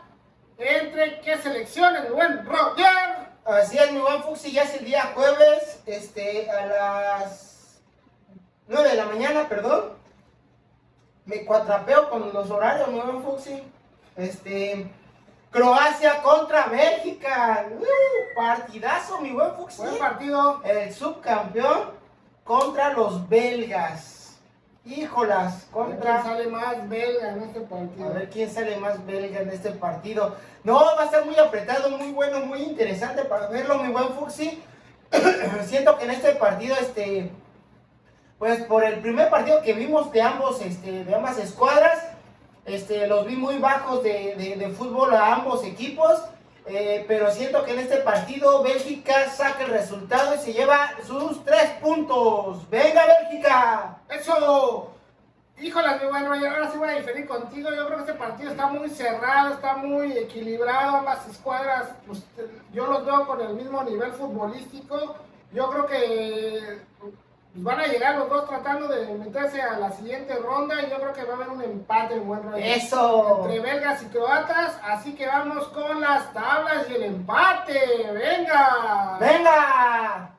Entre 0.56 1.20
qué 1.20 1.36
selecciones, 1.38 2.04
mi 2.04 2.10
buen 2.10 2.46
Roger. 2.46 3.34
Así 3.44 3.76
es, 3.76 3.92
mi 3.92 3.98
buen 3.98 4.22
Fuxi, 4.22 4.52
ya 4.52 4.62
es 4.62 4.74
el 4.74 4.84
día 4.86 5.12
jueves, 5.14 5.73
este, 5.86 6.50
a 6.50 6.66
las 6.66 7.80
9 8.68 8.88
de 8.88 8.94
la 8.96 9.06
mañana, 9.06 9.48
perdón 9.48 10.04
me 11.26 11.44
cuatrapeo 11.44 12.10
con 12.10 12.32
los 12.32 12.50
horarios, 12.50 12.88
mi 12.88 13.00
buen 13.00 13.22
Fuxi. 13.22 13.62
Este, 14.16 14.90
Croacia 15.50 16.22
contra 16.22 16.66
Bélgica. 16.66 17.66
Uh, 17.70 18.36
partidazo, 18.36 19.20
mi 19.20 19.32
buen 19.32 19.54
Fuxi. 19.54 19.82
Buen 19.82 19.98
partido. 19.98 20.60
El 20.64 20.92
subcampeón 20.92 21.90
contra 22.44 22.92
los 22.92 23.28
belgas. 23.28 24.38
Híjolas, 24.84 25.66
contra. 25.70 26.20
¿Quién 26.20 26.24
sale 26.24 26.46
más 26.48 26.88
belga 26.88 27.30
en 27.30 27.42
este 27.42 27.60
partido? 27.60 28.06
A 28.06 28.12
ver 28.12 28.28
quién 28.28 28.50
sale 28.50 28.76
más 28.76 29.06
belga 29.06 29.40
en 29.40 29.48
este 29.48 29.70
partido. 29.70 30.36
No, 30.62 30.74
va 30.74 31.04
a 31.04 31.10
ser 31.10 31.24
muy 31.24 31.38
apretado, 31.38 31.88
muy 31.88 32.12
bueno, 32.12 32.40
muy 32.40 32.60
interesante 32.60 33.24
para 33.24 33.48
verlo, 33.48 33.78
mi 33.78 33.90
buen 33.90 34.10
Fuxi. 34.10 34.62
Siento 35.66 35.98
que 35.98 36.04
en 36.04 36.10
este 36.10 36.32
partido, 36.34 36.76
este 36.80 37.30
pues 38.38 38.62
por 38.64 38.84
el 38.84 39.00
primer 39.00 39.30
partido 39.30 39.62
que 39.62 39.72
vimos 39.72 40.10
de 40.12 40.20
ambos, 40.20 40.60
este, 40.60 41.04
de 41.04 41.14
ambas 41.14 41.38
escuadras, 41.38 41.98
este, 42.66 43.06
los 43.06 43.26
vi 43.26 43.36
muy 43.36 43.58
bajos 43.58 44.02
de, 44.02 44.74
fútbol 44.76 45.14
a 45.14 45.34
ambos 45.34 45.64
equipos. 45.64 46.20
Eh, 46.66 47.04
pero 47.06 47.30
siento 47.30 47.62
que 47.64 47.72
en 47.72 47.80
este 47.80 47.98
partido 47.98 48.62
Bélgica 48.62 49.30
saca 49.30 49.64
el 49.64 49.70
resultado 49.70 50.34
y 50.34 50.38
se 50.38 50.54
lleva 50.54 50.92
sus 51.06 51.44
tres 51.44 51.70
puntos. 51.82 52.68
¡Venga, 52.70 53.04
Bélgica! 53.06 53.98
¡Eso! 54.08 54.93
Híjole, 55.60 55.98
mi 56.00 56.06
bueno, 56.06 56.32
ahora 56.32 56.70
sí 56.70 56.78
voy 56.78 56.88
a 56.88 56.98
diferir 56.98 57.26
contigo. 57.26 57.70
Yo 57.70 57.86
creo 57.86 57.98
que 57.98 58.10
este 58.10 58.14
partido 58.14 58.50
está 58.50 58.66
muy 58.66 58.90
cerrado, 58.90 59.54
está 59.54 59.76
muy 59.76 60.12
equilibrado. 60.12 60.96
Ambas 60.96 61.28
escuadras, 61.28 61.90
pues, 62.06 62.22
yo 62.72 62.86
los 62.86 63.04
veo 63.06 63.26
con 63.26 63.40
el 63.40 63.54
mismo 63.54 63.82
nivel 63.84 64.12
futbolístico. 64.12 65.16
Yo 65.52 65.70
creo 65.70 65.86
que 65.86 66.80
pues 67.00 67.14
van 67.54 67.78
a 67.78 67.86
llegar 67.86 68.16
los 68.16 68.28
dos 68.28 68.48
tratando 68.48 68.88
de 68.88 69.14
meterse 69.14 69.62
a 69.62 69.78
la 69.78 69.92
siguiente 69.92 70.34
ronda 70.34 70.82
y 70.82 70.90
yo 70.90 70.96
creo 70.96 71.12
que 71.12 71.22
va 71.22 71.34
a 71.34 71.36
haber 71.36 71.50
un 71.50 71.62
empate 71.62 72.18
buen 72.18 72.42
Eso. 72.56 73.42
entre 73.42 73.60
belgas 73.60 74.02
y 74.02 74.06
croatas, 74.06 74.76
así 74.82 75.14
que 75.14 75.28
vamos 75.28 75.68
con 75.68 76.00
las 76.00 76.32
tablas 76.32 76.90
y 76.90 76.94
el 76.94 77.04
empate. 77.04 78.10
Venga. 78.12 79.18
Venga. 79.20 80.33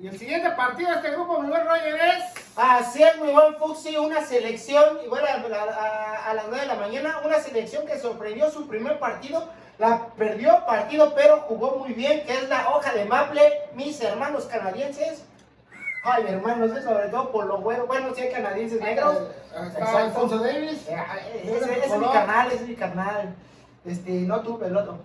Y 0.00 0.06
el 0.06 0.18
siguiente 0.18 0.50
partido 0.52 0.90
de 0.90 0.96
este 0.96 1.10
grupo, 1.10 1.40
mi 1.40 1.48
buen 1.48 1.66
Roger, 1.66 1.94
es... 1.94 2.24
Así 2.56 3.02
es, 3.02 3.20
mi 3.20 3.32
buen 3.32 3.54
Fuxi, 3.56 3.96
una 3.96 4.24
selección, 4.24 4.98
igual 5.04 5.24
a, 5.26 5.34
a, 5.34 6.30
a, 6.30 6.34
las 6.34 6.46
9 6.48 6.62
de 6.62 6.66
la 6.66 6.74
mañana, 6.74 7.20
una 7.24 7.38
selección 7.38 7.86
que 7.86 7.98
sorprendió 7.98 8.50
su 8.50 8.66
primer 8.66 8.98
partido, 8.98 9.48
la 9.78 10.08
perdió 10.16 10.64
partido, 10.66 11.14
pero 11.14 11.40
jugó 11.42 11.76
muy 11.76 11.92
bien, 11.92 12.24
que 12.24 12.32
es 12.32 12.48
la 12.48 12.70
hoja 12.70 12.92
de 12.92 13.04
Maple, 13.04 13.42
mis 13.74 14.00
hermanos 14.00 14.46
canadienses, 14.46 15.24
Ay, 16.02 16.24
hermanos, 16.28 16.74
es 16.74 16.84
sobre 16.84 17.08
todo 17.08 17.30
por 17.30 17.44
lo 17.44 17.58
bueno. 17.58 17.86
Bueno, 17.86 18.14
si 18.14 18.22
hay 18.22 18.32
canadienses 18.32 18.80
negros. 18.80 19.18
Está 19.68 19.98
Alfonso 19.98 20.38
Davis. 20.38 20.88
Eh, 20.88 20.96
ese, 21.44 21.84
es 21.84 21.98
mi 21.98 22.06
canal, 22.06 22.50
es 22.50 22.66
mi 22.66 22.74
canal. 22.74 23.34
Este, 23.84 24.10
no 24.10 24.40
tú, 24.40 24.58
el 24.64 24.76
otro. 24.76 24.98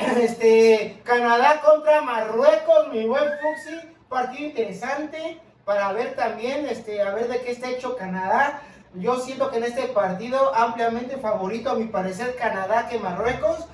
Este, 0.20 1.00
Canadá 1.04 1.60
contra 1.60 2.02
Marruecos, 2.02 2.88
mi 2.92 3.06
buen 3.06 3.24
Fuxi. 3.24 3.80
Partido 4.08 4.48
interesante. 4.48 5.40
para 5.64 5.92
ver 5.92 6.16
también, 6.16 6.66
este, 6.66 7.00
a 7.00 7.10
ver 7.14 7.28
de 7.28 7.42
qué 7.42 7.52
está 7.52 7.68
hecho 7.68 7.96
Canadá. 7.96 8.60
Yo 8.94 9.20
siento 9.20 9.50
que 9.50 9.58
en 9.58 9.64
este 9.64 9.82
partido 9.88 10.52
ampliamente 10.52 11.16
favorito, 11.18 11.70
a 11.70 11.74
mi 11.74 11.84
parecer, 11.84 12.34
Canadá 12.34 12.88
que 12.88 12.98
Marruecos. 12.98 13.66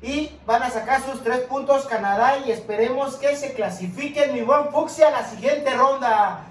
Y 0.00 0.30
van 0.46 0.62
a 0.62 0.70
sacar 0.70 1.02
sus 1.02 1.22
tres 1.22 1.40
puntos 1.40 1.86
Canadá 1.86 2.38
y 2.38 2.50
esperemos 2.50 3.16
que 3.16 3.36
se 3.36 3.52
clasifiquen 3.52 4.32
mi 4.32 4.42
buen 4.42 4.70
Fuxi 4.70 5.02
a 5.02 5.10
la 5.10 5.24
siguiente 5.24 5.74
ronda. 5.74 6.44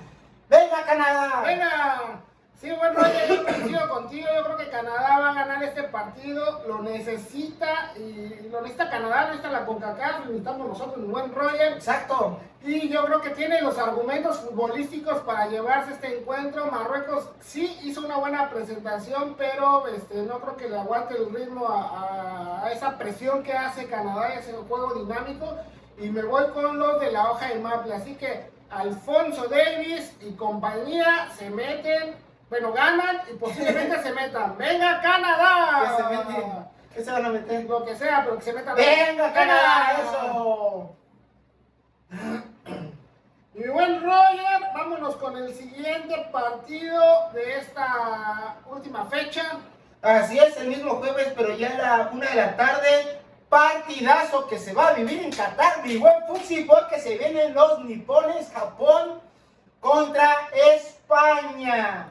¡Venga, 0.49 0.83
Canadá! 0.85 1.41
¡Venga! 1.43 2.23
Sí, 2.63 2.71
bueno, 2.71 3.01
yo 3.27 3.43
coincido 3.43 3.89
contigo. 3.89 4.27
Yo 4.33 4.43
creo 4.45 4.57
que 4.57 4.69
Canadá 4.69 5.19
va 5.19 5.31
a 5.31 5.33
ganar 5.33 5.61
este 5.63 5.83
partido. 5.83 6.63
Lo 6.65 6.81
necesita 6.81 7.91
y 7.97 8.47
lo 8.49 8.61
necesita 8.61 8.89
Canadá, 8.89 9.25
necesita 9.25 9.51
la 9.51 9.65
CONCACAF, 9.65 10.19
lo 10.19 10.25
necesitamos 10.27 10.67
nosotros, 10.69 10.97
mi 10.97 11.11
buen 11.11 11.35
Roger. 11.35 11.73
Exacto. 11.73 12.39
Y 12.61 12.87
yo 12.87 13.03
creo 13.03 13.19
que 13.19 13.31
tiene 13.31 13.61
los 13.61 13.77
argumentos 13.77 14.39
futbolísticos 14.39 15.19
para 15.23 15.47
llevarse 15.47 15.91
este 15.91 16.19
encuentro. 16.19 16.67
Marruecos 16.67 17.27
sí 17.41 17.77
hizo 17.83 17.99
una 17.99 18.15
buena 18.15 18.49
presentación, 18.49 19.35
pero 19.37 19.85
este, 19.87 20.23
no 20.23 20.39
creo 20.39 20.55
que 20.55 20.69
le 20.69 20.77
aguante 20.77 21.17
el 21.17 21.35
ritmo 21.35 21.67
a, 21.67 22.63
a 22.63 22.71
esa 22.71 22.97
presión 22.97 23.43
que 23.43 23.51
hace 23.51 23.87
Canadá, 23.87 24.35
ese 24.35 24.53
juego 24.53 24.93
dinámico. 24.93 25.53
Y 25.97 26.09
me 26.09 26.23
voy 26.23 26.45
con 26.53 26.79
los 26.79 27.01
de 27.01 27.11
la 27.11 27.29
hoja 27.29 27.49
de 27.49 27.59
Maple. 27.59 27.93
Así 27.93 28.15
que 28.15 28.49
Alfonso 28.69 29.49
Davis 29.49 30.15
y 30.21 30.31
compañía 30.31 31.27
se 31.37 31.49
meten 31.49 32.15
bueno, 32.53 32.71
ganan 32.71 33.19
y 33.31 33.33
posiblemente 33.33 34.03
se 34.03 34.13
metan. 34.13 34.55
¡Venga, 34.59 35.01
Canadá! 35.01 35.81
¿Qué 35.81 36.03
se 36.03 36.15
meten? 36.15 36.65
¿Qué 36.93 37.03
se 37.03 37.11
van 37.11 37.25
a 37.25 37.29
meter? 37.29 37.63
Lo 37.63 37.83
que 37.83 37.95
sea, 37.95 38.21
pero 38.23 38.37
que 38.37 38.43
se 38.43 38.53
metan. 38.53 38.75
¡Venga, 38.75 39.33
Canadá! 39.33 39.97
¡Eso! 40.03 40.95
Mi 43.55 43.67
buen 43.69 44.03
Roger, 44.03 44.61
vámonos 44.71 45.15
con 45.15 45.35
el 45.35 45.51
siguiente 45.55 46.29
partido 46.31 47.01
de 47.33 47.57
esta 47.57 48.57
última 48.69 49.05
fecha. 49.05 49.57
Así 50.03 50.37
es, 50.37 50.55
el 50.57 50.67
mismo 50.67 50.97
jueves, 50.97 51.33
pero 51.35 51.55
ya 51.55 51.73
a 51.73 51.77
la 51.97 52.09
una 52.13 52.29
de 52.29 52.35
la 52.35 52.55
tarde. 52.55 53.19
Partidazo 53.49 54.45
que 54.47 54.59
se 54.59 54.73
va 54.73 54.89
a 54.89 54.93
vivir 54.93 55.23
en 55.23 55.31
Qatar, 55.31 55.83
mi 55.83 55.97
buen 55.97 56.23
Fuxi, 56.27 56.65
porque 56.65 56.99
se 56.99 57.17
vienen 57.17 57.55
los 57.55 57.83
nipones 57.83 58.51
Japón 58.53 59.21
contra 59.79 60.49
España. 60.75 62.09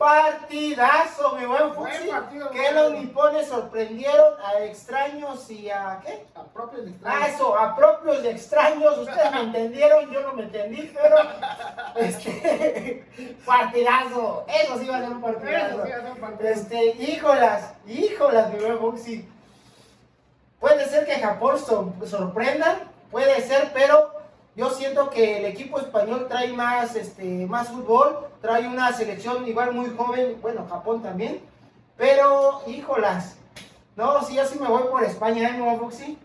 Partidazo, 0.00 1.36
mi 1.36 1.44
buen 1.44 1.74
Fuxi. 1.74 2.08
Que 2.52 2.72
los 2.72 2.92
nipones 2.92 3.48
sorprendieron 3.48 4.32
a 4.42 4.64
extraños 4.64 5.50
y 5.50 5.68
a 5.68 6.00
¿qué? 6.02 6.24
A 6.34 6.42
propios 6.42 6.86
de 6.86 6.90
extraños. 6.92 7.22
Ah, 7.22 7.28
eso, 7.28 7.54
a 7.54 7.76
propios 7.76 8.22
de 8.22 8.30
extraños. 8.30 8.96
Ustedes 8.96 9.30
me 9.30 9.40
entendieron, 9.42 10.10
yo 10.10 10.22
no 10.22 10.32
me 10.32 10.44
entendí, 10.44 10.90
pero. 10.94 11.16
Este. 11.96 13.04
partidazo. 13.44 14.46
Eso 14.48 14.78
sí 14.78 14.86
va 14.86 14.96
a 14.96 15.00
ser 15.00 15.10
un 15.10 15.20
partidazo. 15.20 15.84
Sí 15.84 15.92
un 16.14 16.18
partidazo. 16.18 16.60
Este, 16.60 16.84
híjolas, 16.86 17.74
híjolas, 17.86 18.54
mi 18.54 18.58
buen 18.58 18.78
Fuxi. 18.78 19.28
Puede 20.58 20.88
ser 20.88 21.04
que 21.04 21.20
Japón 21.20 21.58
sorprenda, 21.58 22.78
puede 23.10 23.38
ser, 23.42 23.70
pero 23.74 24.19
yo 24.56 24.70
siento 24.70 25.10
que 25.10 25.38
el 25.38 25.44
equipo 25.46 25.78
español 25.78 26.26
trae 26.28 26.52
más, 26.52 26.96
este, 26.96 27.46
más 27.46 27.68
fútbol, 27.68 28.28
trae 28.40 28.66
una 28.66 28.92
selección 28.92 29.46
igual 29.46 29.72
muy 29.72 29.94
joven, 29.96 30.38
bueno, 30.42 30.66
Japón 30.68 31.02
también, 31.02 31.40
pero 31.96 32.62
híjolas, 32.66 33.36
no, 33.96 34.22
sí, 34.24 34.34
yo 34.34 34.44
sí 34.46 34.58
me 34.58 34.66
voy 34.66 34.84
por 34.84 35.04
España, 35.04 35.50
¿eh, 35.50 35.58
no, 35.58 35.78
Foxy? 35.78 36.18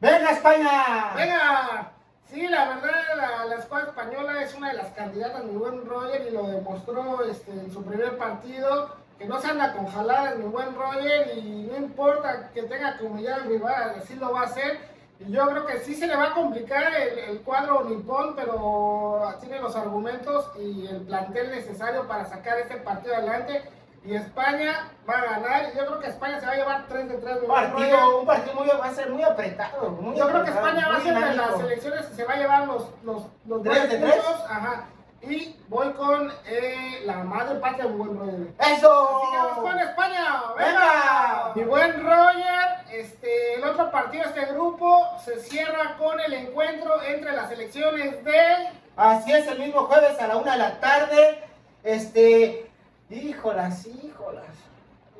¡Venga, 0.00 0.30
España! 0.30 1.12
¡Venga! 1.14 1.92
Sí, 2.28 2.48
la 2.48 2.68
verdad, 2.68 2.90
la, 3.16 3.44
la, 3.44 3.54
escuadra 3.54 3.88
española 3.90 4.42
es 4.42 4.52
una 4.54 4.70
de 4.70 4.78
las 4.78 4.88
candidatas, 4.88 5.44
mi 5.44 5.56
buen 5.56 5.86
Roger, 5.86 6.26
y 6.26 6.30
lo 6.32 6.42
demostró 6.48 7.22
este, 7.24 7.52
en 7.52 7.72
su 7.72 7.84
primer 7.84 8.18
partido, 8.18 8.96
que 9.16 9.26
no 9.26 9.40
se 9.40 9.46
anda 9.46 9.72
con 9.74 9.86
jaladas, 9.86 10.36
mi 10.36 10.46
buen 10.46 10.74
Roger, 10.74 11.38
y 11.38 11.68
no 11.70 11.76
importa 11.76 12.50
que 12.52 12.64
tenga 12.64 12.98
que 12.98 13.04
humillar 13.04 13.40
al 13.40 13.48
rival, 13.48 13.94
así 14.02 14.16
lo 14.16 14.32
va 14.32 14.40
a 14.40 14.44
hacer 14.44 14.95
yo 15.20 15.46
creo 15.48 15.66
que 15.66 15.78
sí 15.80 15.94
se 15.94 16.06
le 16.06 16.16
va 16.16 16.24
a 16.24 16.34
complicar 16.34 16.92
el, 16.94 17.40
cuadro 17.40 17.84
nipón, 17.84 18.34
pero 18.36 19.34
tiene 19.40 19.60
los 19.60 19.74
argumentos 19.74 20.50
y 20.58 20.86
el 20.86 21.02
plantel 21.02 21.50
necesario 21.50 22.06
para 22.06 22.26
sacar 22.26 22.58
este 22.58 22.76
partido 22.76 23.14
adelante. 23.14 23.62
Y 24.04 24.14
España 24.14 24.88
va 25.08 25.14
a 25.14 25.24
ganar. 25.24 25.74
Yo 25.74 25.84
creo 25.86 25.98
que 25.98 26.06
España 26.06 26.38
se 26.38 26.46
va 26.46 26.52
a 26.52 26.56
llevar 26.56 26.86
3 26.88 27.08
de 27.08 27.16
3. 27.16 27.36
Un 27.42 27.48
partido, 27.48 28.20
un 28.20 28.26
partido 28.26 28.54
muy, 28.54 28.68
va 28.68 28.84
a 28.84 28.94
ser 28.94 29.10
muy 29.10 29.22
apretado. 29.22 30.14
yo 30.14 30.28
creo 30.28 30.44
que 30.44 30.50
España 30.50 30.88
va 30.88 30.96
a 30.96 31.00
ser 31.00 31.14
de 31.14 31.34
las 31.34 31.56
selecciones 31.56 32.06
que 32.06 32.14
se 32.14 32.24
va 32.24 32.34
a 32.34 32.36
llevar 32.36 32.66
los, 32.68 32.88
los, 33.02 33.26
los 33.46 33.62
3 33.64 33.90
de 33.90 33.98
3. 33.98 34.14
Ajá. 34.48 34.84
Y 35.22 35.56
voy 35.68 35.92
con 35.94 36.30
eh, 36.46 37.02
la 37.04 37.24
madre 37.24 37.58
patria, 37.58 37.88
mi 37.88 37.96
buen 37.96 38.16
Roger. 38.16 38.54
¡Eso! 38.60 39.18
Así 39.18 39.32
que 39.32 39.36
vamos 39.38 39.58
con 39.58 39.78
España. 39.80 40.42
¡Venga! 40.56 41.52
Mi 41.56 41.64
buen 41.64 42.04
Roger, 42.04 42.84
este, 42.92 43.35
el 43.35 43.35
otro 43.76 43.90
partido 43.90 44.24
este 44.24 44.46
grupo 44.46 45.06
se 45.22 45.38
cierra 45.40 45.96
con 45.98 46.18
el 46.18 46.32
encuentro 46.32 47.02
entre 47.02 47.32
las 47.32 47.50
selecciones 47.50 48.24
de... 48.24 48.70
Así 48.96 49.32
es, 49.32 49.46
el 49.48 49.58
mismo 49.58 49.82
jueves 49.82 50.18
a 50.18 50.28
la 50.28 50.38
una 50.38 50.52
de 50.52 50.58
la 50.58 50.80
tarde. 50.80 51.44
Este, 51.84 52.70
híjolas, 53.10 53.86
híjolas, 53.86 54.46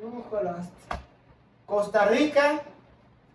híjolas. 0.01 0.69
Costa 1.67 2.07
Rica, 2.07 2.63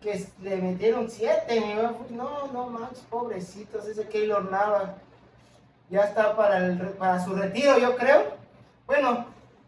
que 0.01 0.25
le 0.41 0.55
metieron 0.55 1.07
siete, 1.07 1.63
no, 2.10 2.47
no 2.47 2.65
manches, 2.67 3.03
pobrecitos, 3.07 3.86
ese 3.86 4.07
Keylor 4.07 4.49
Nava 4.49 4.95
ya 5.91 6.05
está 6.05 6.36
para, 6.36 6.57
el, 6.57 6.79
para 6.97 7.23
su 7.23 7.36
retiro, 7.36 7.77
yo 7.77 7.95
creo. 7.95 8.23
Bueno, 8.88 9.27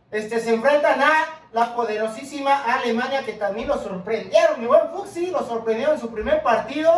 este, 0.10 0.40
se 0.40 0.56
enfrentan 0.56 1.00
a 1.00 1.43
la 1.54 1.76
poderosísima 1.76 2.64
Alemania, 2.64 3.24
que 3.24 3.34
también 3.34 3.68
lo 3.68 3.78
sorprendieron. 3.78 4.60
Mi 4.60 4.66
buen 4.66 4.90
Fuxi 4.90 5.28
lo 5.28 5.46
sorprendieron 5.46 5.96
en 5.96 6.02
su 6.02 6.10
primer 6.10 6.42
partido. 6.42 6.92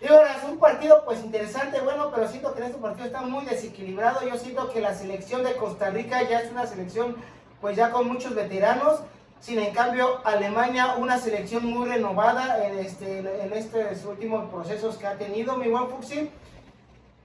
Y 0.00 0.08
ahora 0.08 0.36
es 0.36 0.44
un 0.44 0.58
partido 0.58 1.02
pues 1.04 1.22
interesante, 1.22 1.80
bueno, 1.80 2.10
pero 2.14 2.28
siento 2.28 2.52
que 2.52 2.60
en 2.60 2.66
este 2.66 2.78
partido 2.78 3.06
está 3.06 3.22
muy 3.22 3.44
desequilibrado. 3.44 4.26
Yo 4.26 4.36
siento 4.36 4.70
que 4.72 4.80
la 4.80 4.94
selección 4.94 5.44
de 5.44 5.56
Costa 5.56 5.90
Rica 5.90 6.22
ya 6.22 6.40
es 6.40 6.50
una 6.50 6.66
selección 6.66 7.16
pues 7.60 7.76
ya 7.76 7.90
con 7.90 8.08
muchos 8.08 8.34
veteranos. 8.34 9.00
Sin 9.40 9.58
en 9.58 9.74
cambio, 9.74 10.20
Alemania, 10.24 10.94
una 10.96 11.18
selección 11.18 11.66
muy 11.66 11.86
renovada 11.86 12.66
en, 12.66 12.78
este, 12.78 13.18
en 13.18 13.52
estos 13.52 14.04
últimos 14.06 14.50
procesos 14.50 14.96
que 14.96 15.06
ha 15.06 15.18
tenido 15.18 15.58
mi 15.58 15.68
buen 15.68 15.88
Fuxi. 15.88 16.30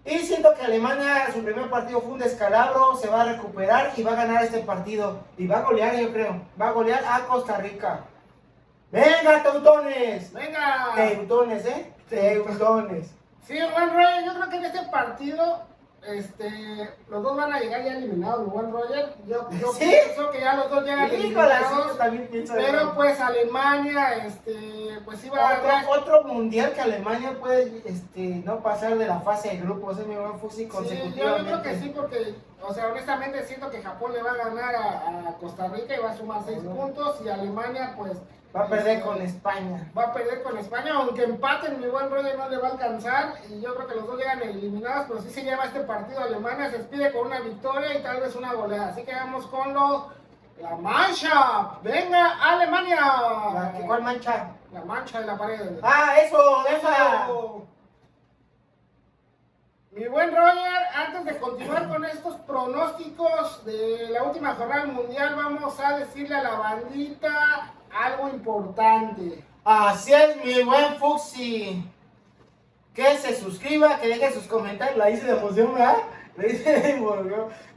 Y 0.06 0.20
siento 0.20 0.54
que 0.56 0.64
Alemania, 0.64 1.28
su 1.34 1.44
primer 1.44 1.70
partido 1.70 2.02
fue 2.02 2.14
un 2.14 2.20
descalabro, 2.20 2.96
se 2.96 3.08
va 3.10 3.22
a 3.22 3.34
recuperar 3.34 3.92
y 3.96 4.04
va 4.04 4.14
a 4.14 4.16
ganar 4.16 4.44
este 4.44 4.60
partido. 4.60 5.20
Y 5.38 5.46
va 5.46 5.60
a 5.60 5.62
golear, 5.62 5.96
yo 5.98 6.12
creo. 6.12 6.42
Va 6.60 6.70
a 6.70 6.72
golear 6.72 7.04
a 7.06 7.26
Costa 7.26 7.58
Rica. 7.58 8.06
¡Venga, 8.92 9.44
teutones! 9.44 10.34
¡Venga! 10.34 10.94
Teutones, 10.96 11.66
¿eh? 11.66 11.94
Teutones. 12.10 13.14
Sí, 13.46 13.60
Juan 13.72 13.96
Rey, 13.96 14.26
yo 14.26 14.34
creo 14.34 14.50
que 14.50 14.58
en 14.58 14.66
este 14.66 14.82
partido 14.90 15.68
este, 16.08 16.90
los 17.10 17.24
dos 17.24 17.36
van 17.36 17.54
a 17.54 17.60
llegar 17.60 17.84
ya 17.84 17.98
eliminados, 17.98 18.46
mi 18.46 18.52
buen 18.52 18.72
Roger. 18.72 19.14
Yo, 19.28 19.50
yo 19.52 19.72
pienso 19.78 20.32
que 20.32 20.40
ya 20.40 20.56
los 20.56 20.70
dos 20.70 20.84
llegan 20.84 21.10
eliminados. 21.10 21.98
pero 22.56 22.96
pues 22.96 23.20
Alemania, 23.20 24.26
este, 24.26 25.00
pues 25.06 25.24
iba 25.26 25.54
otro, 25.54 25.70
a 25.70 26.00
otro 26.00 26.24
mundial 26.24 26.74
que 26.74 26.82
Alemania 26.82 27.38
puede 27.40 27.82
este, 27.86 28.42
no 28.46 28.62
pasar 28.62 28.98
de 28.98 29.08
la 29.08 29.20
fase 29.20 29.50
de 29.50 29.58
grupos, 29.58 30.00
es 30.00 30.08
mi 30.08 30.16
buen 30.16 30.40
Fusi 30.40 30.68
consecutivamente. 30.68 31.20
yo, 31.20 31.46
creo 31.46 31.62
que 31.62 31.80
sí, 31.80 31.92
porque, 31.96 32.36
o 32.62 32.74
sea, 32.74 32.88
honestamente 32.88 33.46
siento 33.46 33.70
que 33.70 33.82
Japón 33.82 34.14
le 34.14 34.24
va 34.24 34.32
a 34.32 34.38
ganar 34.38 34.76
a, 34.76 35.30
a 35.30 35.34
Costa 35.40 35.68
Rica 35.68 35.96
y 35.96 36.00
va 36.00 36.12
a 36.12 36.18
sumar 36.18 36.42
seis 36.46 36.60
puntos 36.60 37.18
y 37.24 37.30
Alemania, 37.30 37.94
pues 37.98 38.14
Va 38.56 38.62
a 38.62 38.68
perder 38.68 39.02
con 39.02 39.22
España. 39.22 39.92
Va 39.96 40.06
a 40.06 40.14
perder 40.14 40.42
con 40.42 40.58
España, 40.58 40.94
aunque 40.96 41.24
empaten, 41.24 41.80
mi 41.80 41.88
buen 41.88 42.10
Roger 42.10 42.36
no 42.36 42.50
le 42.50 42.58
va 42.58 42.70
a 42.70 42.72
alcanzar. 42.72 43.34
Y 43.48 43.62
yo 43.62 43.76
creo 43.76 43.88
que 43.88 43.96
los 43.96 44.08
dos 44.08 44.18
llegan 44.18 44.42
eliminados, 44.42 45.06
pero 45.08 45.22
sí 45.22 45.30
se 45.30 45.44
lleva 45.44 45.66
este 45.66 45.82
partido 45.82 46.20
Alemania. 46.20 46.72
Se 46.72 46.80
despide 46.80 47.12
con 47.14 47.28
una 47.28 47.42
victoria 47.42 47.94
y 47.96 48.02
tal 48.02 48.22
vez 48.22 48.36
una 48.36 48.54
goleada. 48.54 48.88
Así 48.88 49.04
que 49.04 49.14
vamos 49.14 49.46
con 49.48 49.74
lo. 49.74 50.12
La 50.60 50.76
mancha. 50.76 51.80
Venga, 51.84 52.38
Alemania. 52.42 53.74
¿Cuál 53.86 54.02
mancha? 54.02 54.48
La 54.74 54.84
mancha 54.84 55.22
de 55.22 55.28
la 55.28 55.38
pared. 55.38 55.80
Ah, 55.84 56.16
eso, 56.18 56.68
eso. 56.68 57.68
Mi 59.92 60.08
buen 60.08 60.36
Roger, 60.36 60.84
antes 60.96 61.26
de 61.26 61.38
continuar 61.40 61.88
con 61.88 62.04
estos 62.04 62.36
pronósticos 62.42 63.64
de 63.66 64.10
la 64.12 64.24
última 64.24 64.56
jornada 64.56 64.86
mundial, 64.86 65.36
vamos 65.36 65.80
a 65.80 65.98
decirle 65.98 66.36
a 66.36 66.44
la 66.44 66.56
bandita 66.56 67.74
algo 67.93 68.30
importante. 68.30 69.43
Así 69.63 70.13
es, 70.13 70.43
mi 70.43 70.63
buen 70.63 70.95
Fuxi. 70.97 71.84
Que 72.93 73.17
se 73.17 73.36
suscriba, 73.36 73.99
que 73.99 74.08
deje 74.08 74.34
sus 74.34 74.45
comentarios. 74.45 74.97
La 74.97 75.10
hice 75.10 75.25
de 75.25 75.38
emoción, 75.38 75.73
¿verdad? 75.73 75.97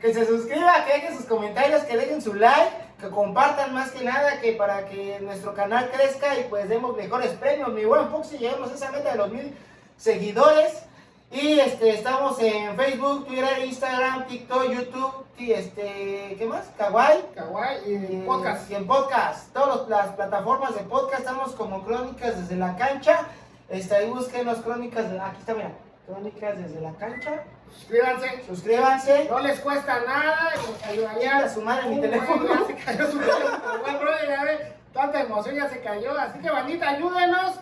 que 0.01 0.15
se 0.15 0.27
suscriba, 0.27 0.85
que 0.85 0.93
deje 0.95 1.17
sus 1.17 1.27
comentarios, 1.27 1.83
que 1.83 1.97
dejen 1.97 2.23
su 2.23 2.35
like, 2.35 2.77
que 3.01 3.09
compartan 3.09 3.75
más 3.75 3.91
que 3.91 4.05
nada, 4.05 4.41
que 4.41 4.53
para 4.53 4.87
que 4.87 5.19
nuestro 5.21 5.55
canal 5.55 5.91
crezca 5.91 6.39
y 6.39 6.45
pues 6.45 6.69
demos 6.69 6.97
mejores 6.97 7.33
premios. 7.33 7.73
Mi 7.73 7.85
buen 7.85 8.09
Fuxi, 8.09 8.39
lleguemos 8.39 8.71
a 8.71 8.75
esa 8.75 8.93
meta 8.93 9.13
de 9.13 9.19
los 9.19 9.33
mil 9.33 9.55
seguidores. 9.97 10.85
Y 11.33 11.59
este, 11.61 11.91
estamos 11.91 12.39
en 12.41 12.77
Facebook, 12.77 13.27
Twitter, 13.27 13.65
Instagram, 13.65 14.27
TikTok, 14.27 14.71
YouTube, 14.71 15.25
y 15.39 15.53
este, 15.53 16.37
¿qué 16.39 16.47
más? 16.47 16.67
Kawaii. 16.77 17.25
Kawaii 17.35 17.79
y 17.87 17.95
Eh, 17.95 18.25
podcast. 18.27 18.71
Y 18.71 18.75
en 18.75 18.87
podcast. 18.87 19.51
Todas 19.55 19.89
las 19.89 20.09
plataformas 20.09 20.75
de 20.75 20.83
podcast 20.83 21.21
estamos 21.21 21.53
como 21.53 21.85
Crónicas 21.85 22.39
desde 22.39 22.57
la 22.57 22.77
cancha. 22.77 23.21
Este, 23.71 23.95
ahí 23.95 24.11
búsquenos 24.11 24.59
Crónicas 24.59 25.11
de 25.11 25.19
aquí 25.19 25.39
está, 25.41 25.55
mira. 25.55 25.73
Crónicas 26.07 26.59
desde 26.59 26.81
la 26.83 26.93
cancha. 26.93 27.45
Suscríbanse. 27.79 28.45
Suscríbanse. 28.47 29.25
No 29.31 29.39
les 29.41 29.59
cuesta 29.61 30.01
nada 30.07 30.51
nos 30.55 30.83
ayudaría. 30.85 31.31
Chinga 31.33 31.49
su 31.49 31.63
madre 31.63 31.89
mi 31.89 32.01
teléfono. 32.03 32.45
Ya 32.47 32.67
se 32.67 32.75
cayó 32.75 33.11
su 33.11 33.19
teléfono. 33.19 33.59
Tanta 34.93 35.21
emoción 35.23 35.55
ya 35.55 35.71
se 35.71 35.81
cayó. 35.81 36.13
Así 36.19 36.39
que, 36.41 36.51
bandita, 36.51 36.91
ayúdenos. 36.91 37.55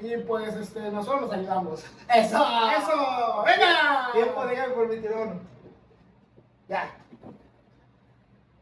Y 0.00 0.16
pues 0.18 0.54
este, 0.54 0.90
nosotros 0.90 1.22
los 1.22 1.32
ayudamos. 1.32 1.84
Eso. 2.14 2.46
¡Eso! 2.78 3.44
¡Venga! 3.44 4.08
Tiempo 4.12 4.46
de 4.46 4.54
ir 4.54 4.74
por 4.74 4.88
mi 4.88 4.96
teléfono. 4.96 5.40
Ya. 6.68 6.90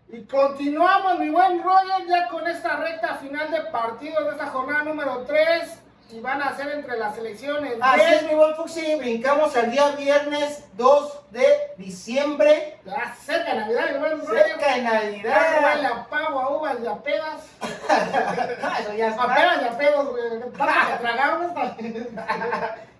Y 0.08 0.24
continuamos, 0.24 1.18
mi 1.18 1.30
buen 1.30 1.62
Roger, 1.62 2.06
ya 2.08 2.28
con 2.28 2.46
esta 2.46 2.76
recta 2.76 3.16
final 3.16 3.50
de 3.50 3.60
partidos 3.64 4.24
de 4.24 4.30
esta 4.30 4.46
jornada 4.46 4.84
número 4.84 5.24
3. 5.26 5.82
Y 6.10 6.20
van 6.20 6.40
a 6.40 6.56
ser 6.56 6.68
entre 6.70 6.96
las 6.98 7.16
selecciones 7.16 7.74
Así 7.80 8.00
es, 8.00 8.22
mi 8.24 8.34
buen 8.34 8.54
Fuxi. 8.54 8.94
Brincamos 8.94 9.56
al 9.56 9.70
día 9.72 9.88
viernes 9.90 10.64
2 10.74 11.30
de 11.32 11.44
diciembre. 11.78 12.78
Ya 12.84 13.14
cerca 13.20 13.54
de 13.54 13.60
Navidad, 13.60 13.90
mi 13.92 13.98
buen. 13.98 14.22
Cerca 14.24 14.74
de 14.76 14.82
Navidad. 14.82 15.46
huele 15.64 15.86
a 15.88 16.06
pavo, 16.08 16.40
a 16.40 16.56
uvas 16.56 16.76
y 16.82 16.86
a 16.86 16.94
pedas. 16.94 17.42
Ah, 17.90 18.78
Eso 18.80 18.92
ya 18.94 19.06
A 19.08 19.10
está. 19.10 19.34
pedas 19.34 19.62
y 19.62 20.06
güey. 20.06 20.40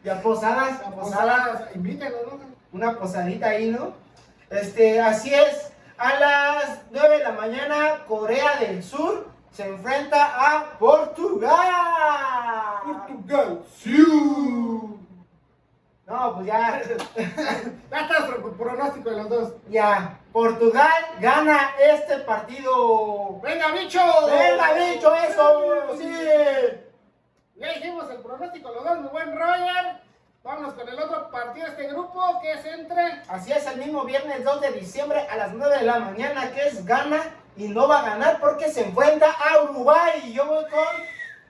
Ya 0.03 0.21
posadas. 0.23 0.81
A 0.85 0.90
Posadas. 0.90 1.38
posadas, 1.47 1.62
invítenos, 1.77 2.21
¿no? 2.27 2.40
Una 2.73 2.99
posadita 2.99 3.51
ahí, 3.51 3.71
¿no? 3.71 3.95
Este, 4.51 5.01
así 5.01 5.33
es. 5.33 5.71
A 5.97 6.14
las 6.19 6.81
9 6.90 7.19
de 7.19 7.25
la 7.25 7.33
mañana, 7.33 8.05
Corea 8.09 8.57
del 8.61 8.83
Sur 8.83 9.29
se 9.57 9.66
enfrenta 9.66 10.19
a 10.37 10.79
Portugal. 10.79 11.57
Portugal. 12.85 13.62
No, 16.07 16.35
pues 16.35 16.47
ya, 16.47 16.83
Ya 17.90 18.01
está 18.03 18.19
nuestro 18.21 18.53
pronóstico 18.53 19.11
de 19.11 19.16
los 19.16 19.29
dos. 19.31 19.53
ya. 19.71 20.21
Portugal 20.31 20.92
gana 21.21 21.71
este 21.81 22.19
partido. 22.19 23.40
¡Venga, 23.40 23.73
bicho! 23.73 24.01
¡Venga, 24.27 24.73
bicho, 24.75 25.14
eso! 25.16 25.97
¡Sí! 25.99 26.12
Ya 27.57 27.73
dijimos 27.73 28.11
el 28.11 28.19
pronóstico 28.19 28.71
los 28.71 28.85
dos, 28.85 29.01
mi 29.01 29.09
buen 29.09 29.38
Roger. 29.38 30.03
Vámonos 30.45 30.75
con 30.75 30.87
el 30.87 31.01
otro 31.01 31.31
partido 31.31 31.64
de 31.66 31.73
este 31.73 31.88
grupo, 31.88 32.40
que 32.42 32.53
es 32.53 32.64
entre... 32.66 33.23
Así 33.29 33.53
es, 33.53 33.66
el 33.66 33.79
mismo 33.79 34.05
viernes 34.05 34.45
2 34.45 34.61
de 34.61 34.73
diciembre 34.73 35.27
a 35.29 35.37
las 35.37 35.55
9 35.55 35.79
de 35.79 35.85
la 35.85 35.99
mañana, 35.99 36.53
que 36.53 36.69
es 36.69 36.85
gana 36.85 37.23
y 37.57 37.69
no 37.69 37.88
va 37.88 38.01
a 38.01 38.11
ganar 38.11 38.38
porque 38.40 38.71
se 38.71 38.85
enfrenta 38.85 39.31
a 39.31 39.62
Uruguay. 39.62 40.23
Y 40.27 40.33
yo 40.35 40.47
voy 40.47 40.64
con, 40.64 40.85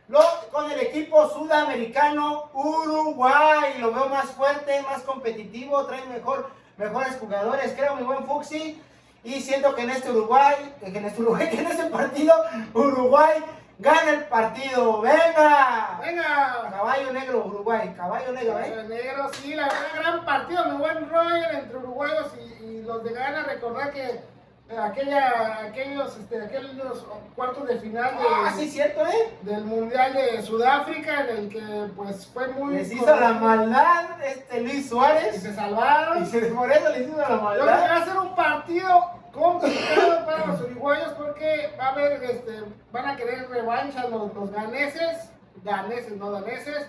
lo, 0.08 0.20
con 0.52 0.70
el 0.70 0.80
equipo 0.80 1.28
sudamericano 1.30 2.50
Uruguay. 2.52 3.78
Lo 3.78 3.92
veo 3.92 4.08
más 4.08 4.26
fuerte, 4.30 4.82
más 4.82 5.02
competitivo, 5.02 5.84
trae 5.86 6.04
mejor, 6.06 6.50
mejores 6.76 7.16
jugadores, 7.18 7.74
creo, 7.76 7.96
mi 7.96 8.04
buen 8.04 8.24
Fuxi. 8.24 8.80
Y 9.24 9.40
siento 9.40 9.74
que 9.74 9.82
en 9.82 9.90
este 9.90 10.10
Uruguay, 10.10 10.74
que 10.80 10.86
en 10.86 11.04
este 11.04 11.22
Uruguay, 11.22 11.48
que 11.50 11.58
en 11.58 11.66
este 11.66 11.86
partido, 11.86 12.34
Uruguay 12.72 13.42
gana 13.78 14.10
el 14.10 14.24
partido. 14.24 15.00
¡Venga! 15.00 15.98
¡Venga! 16.00 16.68
Caballo 16.70 17.12
negro, 17.12 17.44
Uruguay, 17.46 17.92
caballo 17.96 18.32
negro, 18.32 18.60
¿eh? 18.60 18.70
Caballo 18.70 18.88
Negro, 18.88 19.30
sí, 19.32 19.54
la 19.54 19.64
verdad, 19.64 19.88
gran 19.96 20.24
partido, 20.24 20.64
mi 20.66 20.76
buen 20.76 21.10
Roger, 21.10 21.54
entre 21.56 21.78
uruguayos 21.78 22.32
y, 22.38 22.64
y 22.64 22.82
los 22.82 23.02
de 23.02 23.12
Ghana. 23.12 23.42
Recordar 23.42 23.92
que 23.92 24.20
aquella, 24.68 25.60
aquellos, 25.66 26.16
este, 26.18 26.42
aquellos 26.42 27.06
cuartos 27.34 27.68
de 27.68 27.78
final 27.78 28.14
Ah, 28.18 28.52
sí, 28.56 28.68
cierto, 28.68 29.06
¿eh? 29.06 29.36
del 29.42 29.64
Mundial 29.64 30.12
de 30.12 30.42
Sudáfrica, 30.42 31.20
en 31.28 31.36
el 31.36 31.48
que 31.48 31.92
pues 31.94 32.26
fue 32.26 32.48
muy... 32.48 32.74
Les 32.74 32.92
hizo 32.92 33.14
la 33.18 33.32
maldad 33.34 34.20
este 34.24 34.60
Luis 34.62 34.74
Y 34.74 34.88
Suárez. 34.88 35.40
se 35.40 35.54
salvaron. 35.54 36.22
Y 36.22 36.26
se, 36.26 36.40
por 36.46 36.70
eso 36.72 36.88
les 36.90 37.08
hizo 37.08 37.16
la 37.16 37.28
Yo 37.28 37.40
creo 37.40 37.56
que 37.58 37.58
va 37.64 37.66
maldad. 37.76 37.96
a 38.02 38.04
ser 38.04 38.16
un 38.16 38.34
partido 38.34 39.10
complicado 39.32 40.24
para 40.26 40.46
los 40.46 40.60
uruguayos 40.62 41.12
porque 41.12 41.74
va 41.78 41.84
a 41.86 41.92
haber, 41.92 42.24
este, 42.24 42.64
van 42.90 43.06
a 43.06 43.16
querer 43.16 43.48
revancha 43.50 44.08
los, 44.08 44.34
los 44.34 44.50
ganeses, 44.50 45.30
ganeses, 45.62 46.16
no 46.16 46.30
daneses. 46.32 46.86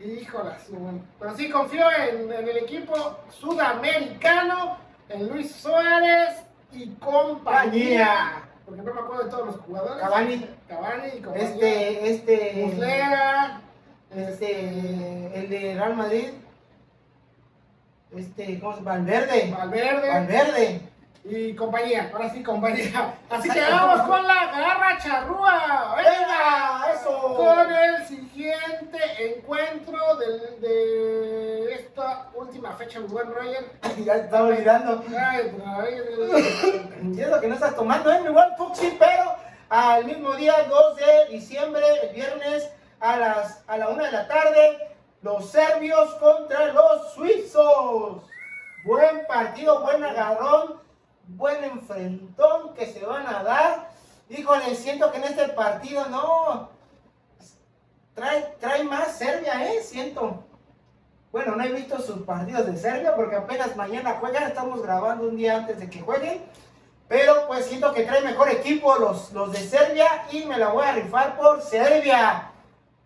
Y 0.00 0.12
híjolas, 0.20 0.62
pero 1.18 1.34
sí 1.36 1.50
confío 1.50 1.84
en, 1.90 2.32
en 2.32 2.48
el 2.48 2.56
equipo 2.58 3.18
sudamericano, 3.30 4.76
en 5.08 5.28
Luis 5.28 5.52
Suárez 5.56 6.44
y 6.72 6.88
compañía. 6.96 8.42
Porque 8.64 8.82
no 8.82 8.92
me 8.94 9.00
acuerdo 9.00 9.24
de 9.24 9.30
todos 9.30 9.46
los 9.46 9.56
jugadores. 9.56 10.02
Cavani. 10.02 10.46
Cavani 10.68 11.08
y 11.16 11.20
compañía. 11.20 11.48
Este, 11.48 12.10
este. 12.10 12.64
Muslera, 12.66 13.60
Este. 14.14 15.38
El 15.38 15.48
de 15.50 15.74
Real 15.74 15.96
Madrid. 15.96 16.28
Este, 18.16 18.58
¿cómo 18.60 18.72
se 18.72 18.78
llama? 18.80 18.90
Valverde. 18.92 19.54
Valverde. 19.56 20.08
Valverde. 20.08 20.80
Y 21.24 21.54
compañía, 21.54 22.10
ahora 22.12 22.30
sí 22.30 22.42
compañía. 22.42 23.14
Así 23.30 23.50
que 23.50 23.60
vamos 23.60 24.00
con 24.08 24.26
la 24.26 24.46
garra 24.46 24.98
charrúa. 25.02 25.94
¡Venga! 25.96 26.92
¡Eso! 26.94 27.34
Con 27.36 27.70
el 27.70 28.06
siguiente 28.06 28.98
encuentro 29.18 29.98
del- 30.16 30.60
de 30.60 31.07
última 32.58 32.72
fecha, 32.74 32.98
mi 32.98 33.06
buen 33.06 33.32
Roger. 33.32 33.70
Ya 34.04 34.16
estaba 34.16 34.48
olvidando. 34.48 35.04
Ay, 35.16 35.52
pues, 35.52 36.86
Y 37.16 37.20
es 37.20 37.28
lo 37.28 37.40
que 37.40 37.46
no 37.46 37.54
estás 37.54 37.76
tomando, 37.76 38.12
¿eh? 38.12 38.20
Igual 38.24 38.54
Fuxi, 38.56 38.96
pero 38.98 39.36
al 39.68 40.04
mismo 40.04 40.34
día, 40.34 40.54
2 40.68 40.96
de 40.96 41.26
diciembre, 41.36 41.84
el 42.02 42.14
viernes, 42.14 42.68
a 43.00 43.16
las 43.16 43.62
a 43.68 43.78
la 43.78 43.88
1 43.90 44.02
de 44.02 44.12
la 44.12 44.26
tarde, 44.26 44.96
los 45.22 45.50
serbios 45.50 46.14
contra 46.14 46.72
los 46.72 47.12
suizos. 47.12 48.22
Buen 48.84 49.26
partido, 49.26 49.82
buen 49.82 50.02
agarrón, 50.02 50.80
buen 51.28 51.62
enfrentón 51.62 52.74
que 52.74 52.86
se 52.86 53.04
van 53.04 53.26
a 53.26 53.44
dar. 53.44 53.90
Híjole, 54.30 54.74
siento 54.74 55.12
que 55.12 55.18
en 55.18 55.24
este 55.24 55.48
partido 55.50 56.06
no. 56.08 56.70
Trae, 58.14 58.56
trae 58.58 58.82
más 58.82 59.16
Serbia, 59.16 59.72
¿eh? 59.72 59.80
Siento. 59.80 60.47
Bueno, 61.30 61.56
no 61.56 61.64
he 61.64 61.72
visto 61.72 62.00
sus 62.00 62.22
partidos 62.22 62.66
de 62.66 62.76
Serbia 62.76 63.14
porque 63.14 63.36
apenas 63.36 63.76
mañana 63.76 64.16
juegan, 64.18 64.44
estamos 64.44 64.82
grabando 64.82 65.28
un 65.28 65.36
día 65.36 65.58
antes 65.58 65.78
de 65.78 65.90
que 65.90 66.00
jueguen. 66.00 66.42
Pero 67.06 67.46
pues 67.46 67.66
siento 67.66 67.92
que 67.94 68.02
trae 68.02 68.20
mejor 68.20 68.50
equipo 68.50 68.94
los, 68.96 69.32
los 69.32 69.52
de 69.52 69.58
Serbia 69.58 70.24
y 70.30 70.44
me 70.44 70.58
la 70.58 70.68
voy 70.68 70.84
a 70.84 70.92
rifar 70.92 71.36
por 71.36 71.62
Serbia. 71.62 72.50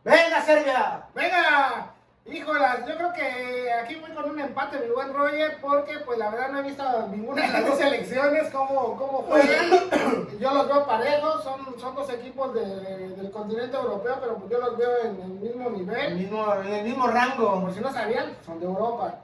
¡Venga, 0.04 0.42
Serbia! 0.44 1.04
Venga, 1.14 1.91
híjolas, 2.26 2.87
yo 2.87 2.96
creo 2.96 3.12
que 3.12 3.72
aquí 3.72 3.96
voy 3.96 4.11
con 4.12 4.30
un 4.30 4.38
empate, 4.40 4.78
mi 4.78 4.90
buen 4.94 5.12
Roger, 5.12 5.58
porque 5.61 5.98
pues 6.00 6.18
la 6.18 6.30
verdad 6.30 6.48
no 6.50 6.58
he 6.61 6.62
visto 6.62 6.85
ninguna 7.08 7.42
de 7.46 7.52
las 7.52 7.66
dos 7.66 7.78
selecciones 7.78 8.48
cómo, 8.50 8.96
cómo 8.96 9.18
juegan. 9.22 10.28
Yo 10.40 10.54
los 10.54 10.66
veo 10.68 10.87
parejos, 10.87 11.42
son, 11.44 11.78
son 11.78 11.94
dos 11.94 12.11
equipos 12.11 12.54
de- 12.54 13.08
del 13.16 13.30
continente 13.30 13.76
europeo, 13.76 14.16
pero 14.20 14.37
pues 14.37 14.50
yo 14.50 14.58
los 14.58 14.76
veo 14.76 14.90
en 15.04 15.20
el 15.20 15.28
mismo 15.28 15.68
el 15.68 15.74
nivel. 15.74 16.14
mismo, 16.16 16.54
en 16.54 16.72
el 16.74 16.85
mismo 16.85 17.06
rango. 17.06 17.61
Por 17.61 17.72
si 17.74 17.80
no 17.80 17.92
sabían, 17.92 18.37
son 18.44 18.58
de 18.58 18.66
Europa. 18.66 19.14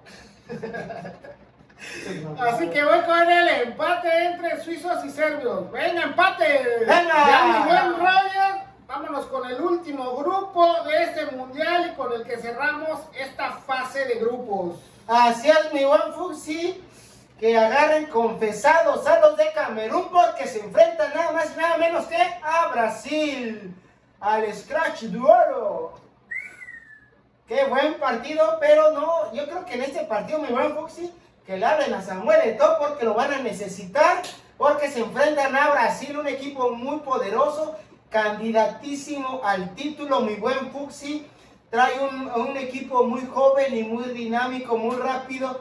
Así 2.40 2.68
que 2.70 2.84
voy 2.84 3.00
con 3.00 3.30
el 3.30 3.48
empate 3.48 4.24
entre 4.26 4.62
suizos 4.62 5.04
y 5.04 5.10
serbios. 5.10 5.70
¡Venga, 5.72 6.02
empate! 6.04 6.62
¡Venga! 6.80 7.14
Ya, 7.26 7.44
mi 7.46 7.68
buen 7.68 7.98
Roger, 7.98 8.67
vámonos 8.88 9.26
con 9.26 9.48
el 9.48 9.60
último 9.60 10.16
grupo 10.16 10.82
de 10.84 11.02
este 11.04 11.26
mundial 11.26 11.90
y 11.92 11.94
con 11.94 12.10
el 12.12 12.24
que 12.24 12.38
cerramos 12.38 13.00
esta 13.14 13.52
fase 13.52 14.06
de 14.06 14.14
grupos. 14.14 14.76
Así 15.06 15.48
es, 15.48 15.72
mi 15.72 15.84
buen 15.84 16.12
Fuxi. 16.14 16.82
Que 17.38 17.56
agarren 17.56 18.06
confesados 18.06 19.06
a 19.06 19.20
los 19.20 19.36
de 19.36 19.52
Camerún 19.52 20.08
porque 20.10 20.48
se 20.48 20.58
enfrentan 20.58 21.12
nada 21.14 21.30
más 21.30 21.52
y 21.54 21.58
nada 21.60 21.76
menos 21.76 22.06
que 22.06 22.16
a 22.16 22.68
Brasil. 22.72 23.72
Al 24.18 24.52
Scratch 24.52 25.02
Duoro. 25.02 25.92
Qué 27.46 27.64
buen 27.66 27.94
partido, 28.00 28.56
pero 28.58 28.90
no, 28.90 29.32
yo 29.32 29.44
creo 29.44 29.64
que 29.64 29.74
en 29.74 29.82
este 29.82 30.04
partido, 30.04 30.40
mi 30.40 30.48
buen 30.48 30.74
Fuxi, 30.74 31.12
que 31.46 31.56
le 31.56 31.64
hablen 31.64 31.94
a 31.94 32.02
Samuel 32.02 32.40
Eto'o 32.42 32.78
porque 32.78 33.04
lo 33.04 33.14
van 33.14 33.32
a 33.32 33.38
necesitar, 33.38 34.22
porque 34.56 34.90
se 34.90 35.00
enfrentan 35.00 35.54
a 35.54 35.70
Brasil, 35.70 36.18
un 36.18 36.26
equipo 36.26 36.70
muy 36.70 36.98
poderoso, 36.98 37.76
candidatísimo 38.10 39.40
al 39.44 39.74
título, 39.74 40.20
mi 40.20 40.34
buen 40.36 40.70
Fuxi. 40.72 41.26
Trae 41.70 42.00
un, 42.00 42.30
un 42.30 42.56
equipo 42.56 43.04
muy 43.04 43.26
joven 43.26 43.76
y 43.76 43.82
muy 43.84 44.04
dinámico, 44.10 44.76
muy 44.78 44.96
rápido. 44.96 45.60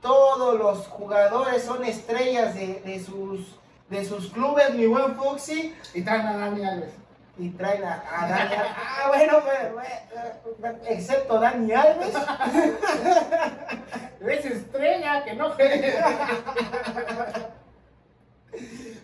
Todos 0.00 0.58
los 0.58 0.86
jugadores 0.86 1.64
son 1.64 1.84
estrellas 1.84 2.54
de, 2.54 2.80
de 2.80 3.00
sus, 3.04 3.56
de 3.90 4.04
sus 4.04 4.30
clubes, 4.32 4.72
mi 4.74 4.86
buen 4.86 5.14
Fuxi. 5.16 5.74
Y 5.94 6.02
traen 6.02 6.26
a 6.26 6.36
Dani 6.38 6.64
Alves. 6.64 6.92
y 7.38 7.50
traen 7.50 7.84
a, 7.84 8.02
a 8.10 8.28
Dani 8.28 8.54
Alves. 8.54 8.72
Ah, 8.76 9.08
bueno, 9.08 9.40
pues, 9.44 9.72
bueno, 10.58 10.78
excepto 10.88 11.38
Dani 11.38 11.72
Alves. 11.72 12.14
Es 14.26 14.44
estrella 14.44 15.22
que 15.24 15.34
no 15.34 15.54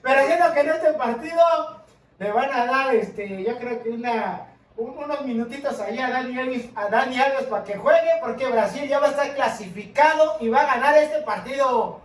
Pero 0.03 0.27
siento 0.27 0.53
que 0.53 0.61
en 0.61 0.69
este 0.69 0.93
partido 0.95 1.82
le 2.19 2.33
van 2.33 2.51
a 2.53 2.67
dar, 2.67 2.95
este, 2.95 3.43
yo 3.43 3.59
creo 3.59 3.83
que 3.83 3.91
una, 3.91 4.47
un- 4.77 4.97
unos 4.97 5.21
minutitos 5.23 5.81
ahí 5.81 5.99
a 5.99 6.11
Dani, 6.11 6.39
Alves, 6.39 6.67
a 6.77 6.89
Dani 6.89 7.19
Alves 7.21 7.45
para 7.45 7.65
que 7.65 7.77
juegue, 7.77 8.11
porque 8.23 8.47
Brasil 8.49 8.89
ya 8.89 8.99
va 9.01 9.09
a 9.09 9.11
estar 9.11 9.35
clasificado 9.35 10.37
y 10.41 10.49
va 10.49 10.61
a 10.61 10.67
ganar 10.67 10.97
este 10.97 11.21
partido. 11.23 12.01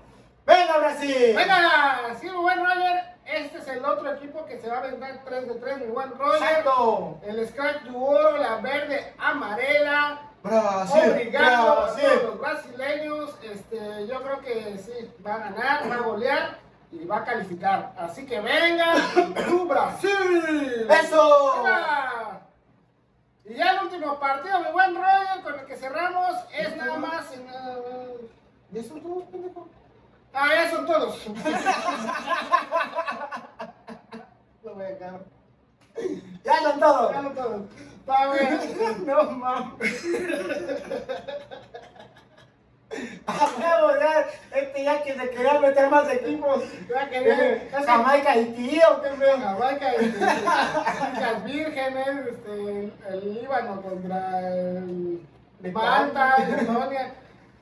¡Venga, 0.45 0.77
Brasil! 0.77 1.33
Venga, 1.35 1.99
sí, 2.19 2.29
mi 2.29 2.37
buen 2.37 2.59
Roger. 2.59 3.03
Este 3.25 3.57
es 3.57 3.67
el 3.67 3.83
otro 3.83 4.09
equipo 4.13 4.45
que 4.45 4.57
se 4.57 4.69
va 4.69 4.77
a 4.77 4.81
vender 4.81 5.19
3 5.25 5.47
de 5.49 5.55
3, 5.55 5.79
mi 5.79 5.87
buen 5.87 6.17
Roger. 6.17 6.41
¡Exacto! 6.41 7.17
El 7.27 7.45
Scratch 7.49 7.81
de 7.83 7.91
oro, 7.93 8.37
la 8.37 8.55
verde 8.57 9.13
amarela. 9.17 10.21
Brasil, 10.43 11.11
Obrigado 11.11 11.71
a 11.73 11.85
Brasil. 11.87 12.03
todos 12.09 12.23
los 12.23 12.39
brasileños. 12.39 13.35
Este, 13.43 14.07
yo 14.07 14.21
creo 14.23 14.39
que 14.39 14.77
sí, 14.77 15.11
va 15.25 15.33
a 15.35 15.37
ganar, 15.39 15.91
va 15.91 15.95
a 15.95 16.01
golear 16.01 16.57
y 16.91 17.05
va 17.05 17.17
a 17.17 17.23
calificar. 17.25 17.93
Así 17.97 18.25
que 18.25 18.39
venga, 18.39 18.93
tu 19.47 19.67
Brasil. 19.67 20.87
¡Eso! 20.89 21.53
Venga. 21.63 22.41
Y 23.45 23.53
ya 23.55 23.71
el 23.71 23.83
último 23.85 24.19
partido, 24.19 24.59
mi 24.59 24.71
buen 24.71 24.93
Roger, 24.95 25.41
con 25.43 25.57
el 25.59 25.65
que 25.65 25.75
cerramos, 25.77 26.33
es 26.53 26.75
nada 26.75 26.97
más. 26.97 27.13
más- 27.13 27.35
¿Y 28.73 28.77
eso 28.79 28.95
tú, 28.95 29.25
pendejo? 29.31 29.67
Ah, 30.33 30.49
ya 30.53 30.69
son 30.69 30.85
todos. 30.85 31.25
Lo 34.63 34.75
voy 34.75 34.83
a. 34.85 35.19
Ya 36.43 36.59
son 36.61 36.79
todos. 36.79 37.11
Ya 37.13 37.21
son 37.23 37.35
todos. 37.35 37.61
Está 37.99 38.31
bien. 38.33 39.05
No 39.07 39.23
mames. 39.31 40.03
Huevo, 43.27 43.99
ya, 43.99 44.25
este 44.59 44.83
ya 44.83 45.03
que 45.03 45.13
se 45.13 45.29
quería 45.29 45.59
meter 45.59 45.89
más 45.89 46.09
equipos. 46.13 46.63
Ya 46.89 47.09
Eh, 47.11 47.69
Jamaica 47.85 48.37
y 48.37 48.45
tío, 48.53 49.01
qué 49.01 49.09
feo. 49.09 49.37
Jamaica, 49.37 49.91
este, 49.93 50.19
las 51.21 51.43
vírgenes, 51.43 52.07
este, 52.31 52.93
el 53.09 53.33
Líbano 53.33 53.81
contra 53.81 54.39
el 54.49 55.19
Malta, 55.73 56.35
Estonia. 56.37 57.13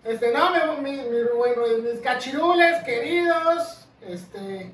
Este, 0.03 0.31
no, 0.31 0.51
mi, 0.51 0.91
mi, 0.91 0.97
mi- 1.01 1.21
bueno, 1.35 1.63
mis 1.81 1.99
cachirules 2.01 2.83
queridos, 2.83 3.87
este, 4.07 4.71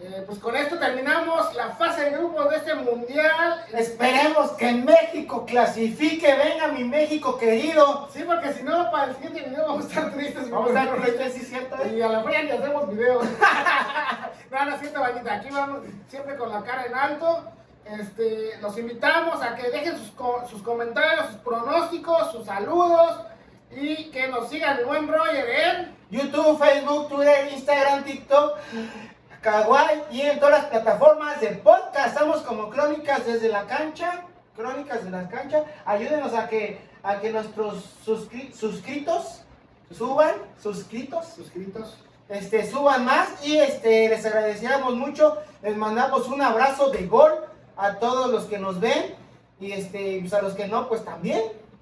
eh, 0.00 0.22
pues 0.26 0.38
con 0.38 0.54
esto 0.54 0.78
terminamos 0.78 1.54
la 1.54 1.70
fase 1.70 2.04
de 2.04 2.10
grupos 2.12 2.50
de 2.50 2.56
este 2.56 2.74
mundial. 2.74 3.64
Esperemos 3.72 4.52
que 4.52 4.72
México 4.72 5.44
clasifique. 5.44 6.34
Venga, 6.34 6.68
mi 6.68 6.84
México 6.84 7.36
querido. 7.36 8.08
Sí, 8.12 8.22
porque 8.24 8.52
si 8.52 8.62
no, 8.62 8.90
para 8.92 9.06
el 9.06 9.14
siguiente 9.16 9.42
video 9.42 9.66
vamos 9.66 9.86
a 9.86 9.88
estar 9.88 10.12
tristes. 10.12 10.50
Vamos 10.50 10.70
a 10.70 10.84
buen 10.84 10.84
ver 10.84 11.00
Roger. 11.00 11.32
si 11.32 11.40
es 11.40 11.48
cierto. 11.48 11.76
¿eh? 11.82 11.96
Y 11.96 12.02
a 12.02 12.08
la 12.08 12.22
ni 12.22 12.50
hacemos 12.50 12.88
videos. 12.88 13.24
no, 14.50 14.64
no 14.64 15.00
bandita. 15.00 15.34
Aquí 15.34 15.48
vamos 15.50 15.80
siempre 16.08 16.36
con 16.36 16.50
la 16.50 16.62
cara 16.62 16.86
en 16.86 16.94
alto. 16.94 17.44
Este, 17.84 18.56
los 18.60 18.78
invitamos 18.78 19.42
a 19.42 19.56
que 19.56 19.70
dejen 19.70 19.96
sus, 19.98 20.12
sus 20.48 20.62
comentarios, 20.62 21.26
sus 21.26 21.36
pronósticos, 21.36 22.30
sus 22.32 22.46
saludos 22.46 23.22
y 23.70 24.10
que 24.10 24.28
nos 24.28 24.48
sigan 24.48 24.76
mi 24.78 24.84
buen 24.84 25.08
Roger 25.08 25.48
en 25.48 25.96
YouTube, 26.10 26.58
Facebook, 26.58 27.08
Twitter, 27.08 27.48
Instagram, 27.52 28.04
TikTok, 28.04 28.58
Kawaii 29.40 30.02
y 30.10 30.22
en 30.22 30.38
todas 30.40 30.62
las 30.62 30.70
plataformas 30.70 31.40
de 31.40 31.48
podcast. 31.48 32.08
Estamos 32.08 32.40
como 32.42 32.70
Crónicas 32.70 33.24
desde 33.26 33.48
la 33.48 33.66
cancha. 33.66 34.22
Crónicas 34.56 35.04
de 35.04 35.10
la 35.10 35.28
cancha. 35.28 35.64
Ayúdenos 35.84 36.34
a 36.34 36.48
que, 36.48 36.80
a 37.02 37.20
que 37.20 37.30
nuestros 37.30 37.84
suscri- 38.04 38.52
suscritos 38.52 39.42
suban, 39.96 40.34
suscritos, 40.60 41.26
suscritos. 41.28 41.96
este, 42.28 42.68
suban 42.70 43.04
más 43.04 43.28
y 43.46 43.58
este, 43.58 44.08
les 44.08 44.26
agradeceríamos 44.26 44.94
mucho. 44.96 45.38
Les 45.62 45.76
mandamos 45.76 46.26
un 46.28 46.42
abrazo 46.42 46.90
de 46.90 47.06
gol 47.06 47.32
a 47.76 47.94
todos 47.94 48.30
los 48.30 48.44
que 48.46 48.58
nos 48.58 48.80
ven 48.80 49.14
y 49.60 49.72
este, 49.72 50.18
pues 50.20 50.34
a 50.34 50.42
los 50.42 50.54
que 50.54 50.66
no, 50.66 50.88
pues 50.88 51.04
también. 51.04 51.40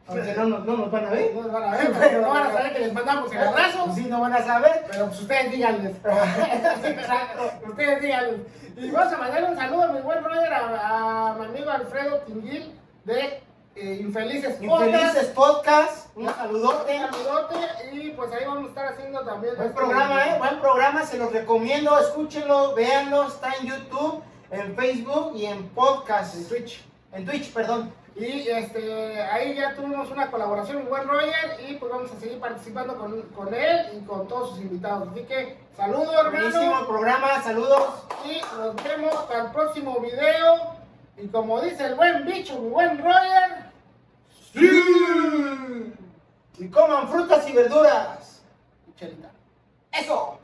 Aunque 0.09 0.35
no, 0.35 0.45
nos- 0.45 0.64
no 0.64 0.77
nos 0.77 0.90
van 0.90 1.07
a 1.07 1.11
ver. 1.11 1.35
No 1.35 1.42
nos 1.42 1.53
van 1.53 1.62
a 1.64 1.77
ver, 1.77 1.92
pero 1.99 2.21
no 2.23 2.29
van 2.29 2.47
a 2.47 2.53
saber 2.53 2.73
que 2.75 2.79
les 2.79 2.92
mandamos 2.92 3.33
el 3.33 3.38
abrazo. 3.49 3.85
Pues 3.87 3.97
sí, 3.97 4.05
no 4.07 4.21
van 4.21 4.33
a 4.35 4.42
saber. 4.42 4.85
Pero 4.90 5.07
pues 5.07 5.21
ustedes 5.21 5.51
díganles. 5.51 5.97
ustedes 7.69 8.01
díganles. 8.01 8.40
Y 8.77 8.90
vamos 8.90 9.12
a 9.12 9.16
mandarle 9.16 9.49
un 9.49 9.57
saludo 9.57 9.83
a 9.85 9.88
mi 9.88 10.01
buen 10.01 10.23
Roger, 10.23 10.53
a, 10.53 11.31
a 11.31 11.35
mi 11.35 11.45
amigo 11.47 11.71
Alfredo 11.71 12.19
Tinguil 12.27 12.79
de 13.05 13.42
eh, 13.75 13.99
Infelices 14.01 14.57
Podcast. 14.57 14.87
Infelices 14.87 15.27
Podcast, 15.29 16.16
un 16.16 16.29
Un 16.29 16.35
saludote. 16.35 16.99
saludote 16.99 17.55
y 17.92 18.11
pues 18.11 18.33
ahí 18.33 18.45
vamos 18.47 18.66
a 18.66 18.69
estar 18.69 18.87
haciendo 18.92 19.21
también. 19.25 19.55
Buen 19.57 19.69
este, 19.69 19.79
programa, 19.81 20.27
¿eh? 20.27 20.38
Buen 20.38 20.61
programa, 20.61 21.03
se 21.07 21.19
los 21.19 21.33
recomiendo, 21.33 21.99
escúchenlo, 21.99 22.75
véanlo, 22.75 23.27
está 23.29 23.53
en 23.61 23.66
YouTube, 23.66 24.23
en 24.51 24.77
Facebook 24.77 25.33
y 25.37 25.47
en 25.47 25.69
podcast, 25.71 26.37
En 26.37 26.49
Twitch. 26.49 26.85
en 27.12 27.25
Twitch, 27.27 27.53
perdón. 27.53 27.92
Y 28.18 28.48
este, 28.48 29.20
ahí 29.22 29.55
ya 29.55 29.74
tuvimos 29.74 30.11
una 30.11 30.31
colaboración, 30.31 30.79
mi 30.79 30.85
buen 30.88 31.07
Roger, 31.07 31.61
y 31.68 31.74
pues 31.74 31.92
vamos 31.92 32.11
a 32.11 32.18
seguir 32.18 32.40
participando 32.40 32.96
con, 32.96 33.20
con 33.22 33.52
él 33.52 33.88
y 33.94 34.07
con 34.07 34.26
todos 34.26 34.50
sus 34.50 34.61
invitados. 34.61 35.09
Así 35.12 35.24
que 35.24 35.59
saludos, 35.76 36.14
Buenísimo 36.31 36.62
hermano, 36.62 36.87
programa, 36.88 37.42
saludos. 37.42 38.05
y 38.24 38.40
nos 38.57 38.74
vemos 38.83 39.14
para 39.26 39.44
el 39.44 39.50
próximo 39.52 40.00
video. 40.00 40.76
Y 41.18 41.29
como 41.29 41.61
dice 41.61 41.85
el 41.87 41.94
buen 41.94 42.24
bicho, 42.24 42.59
mi 42.59 42.70
buen 42.70 42.98
Roger, 42.98 43.66
Y 46.59 46.68
coman 46.68 47.09
frutas 47.09 47.46
y 47.48 47.52
verduras. 47.52 48.42
chelita. 48.98 49.31
Eso. 49.92 50.38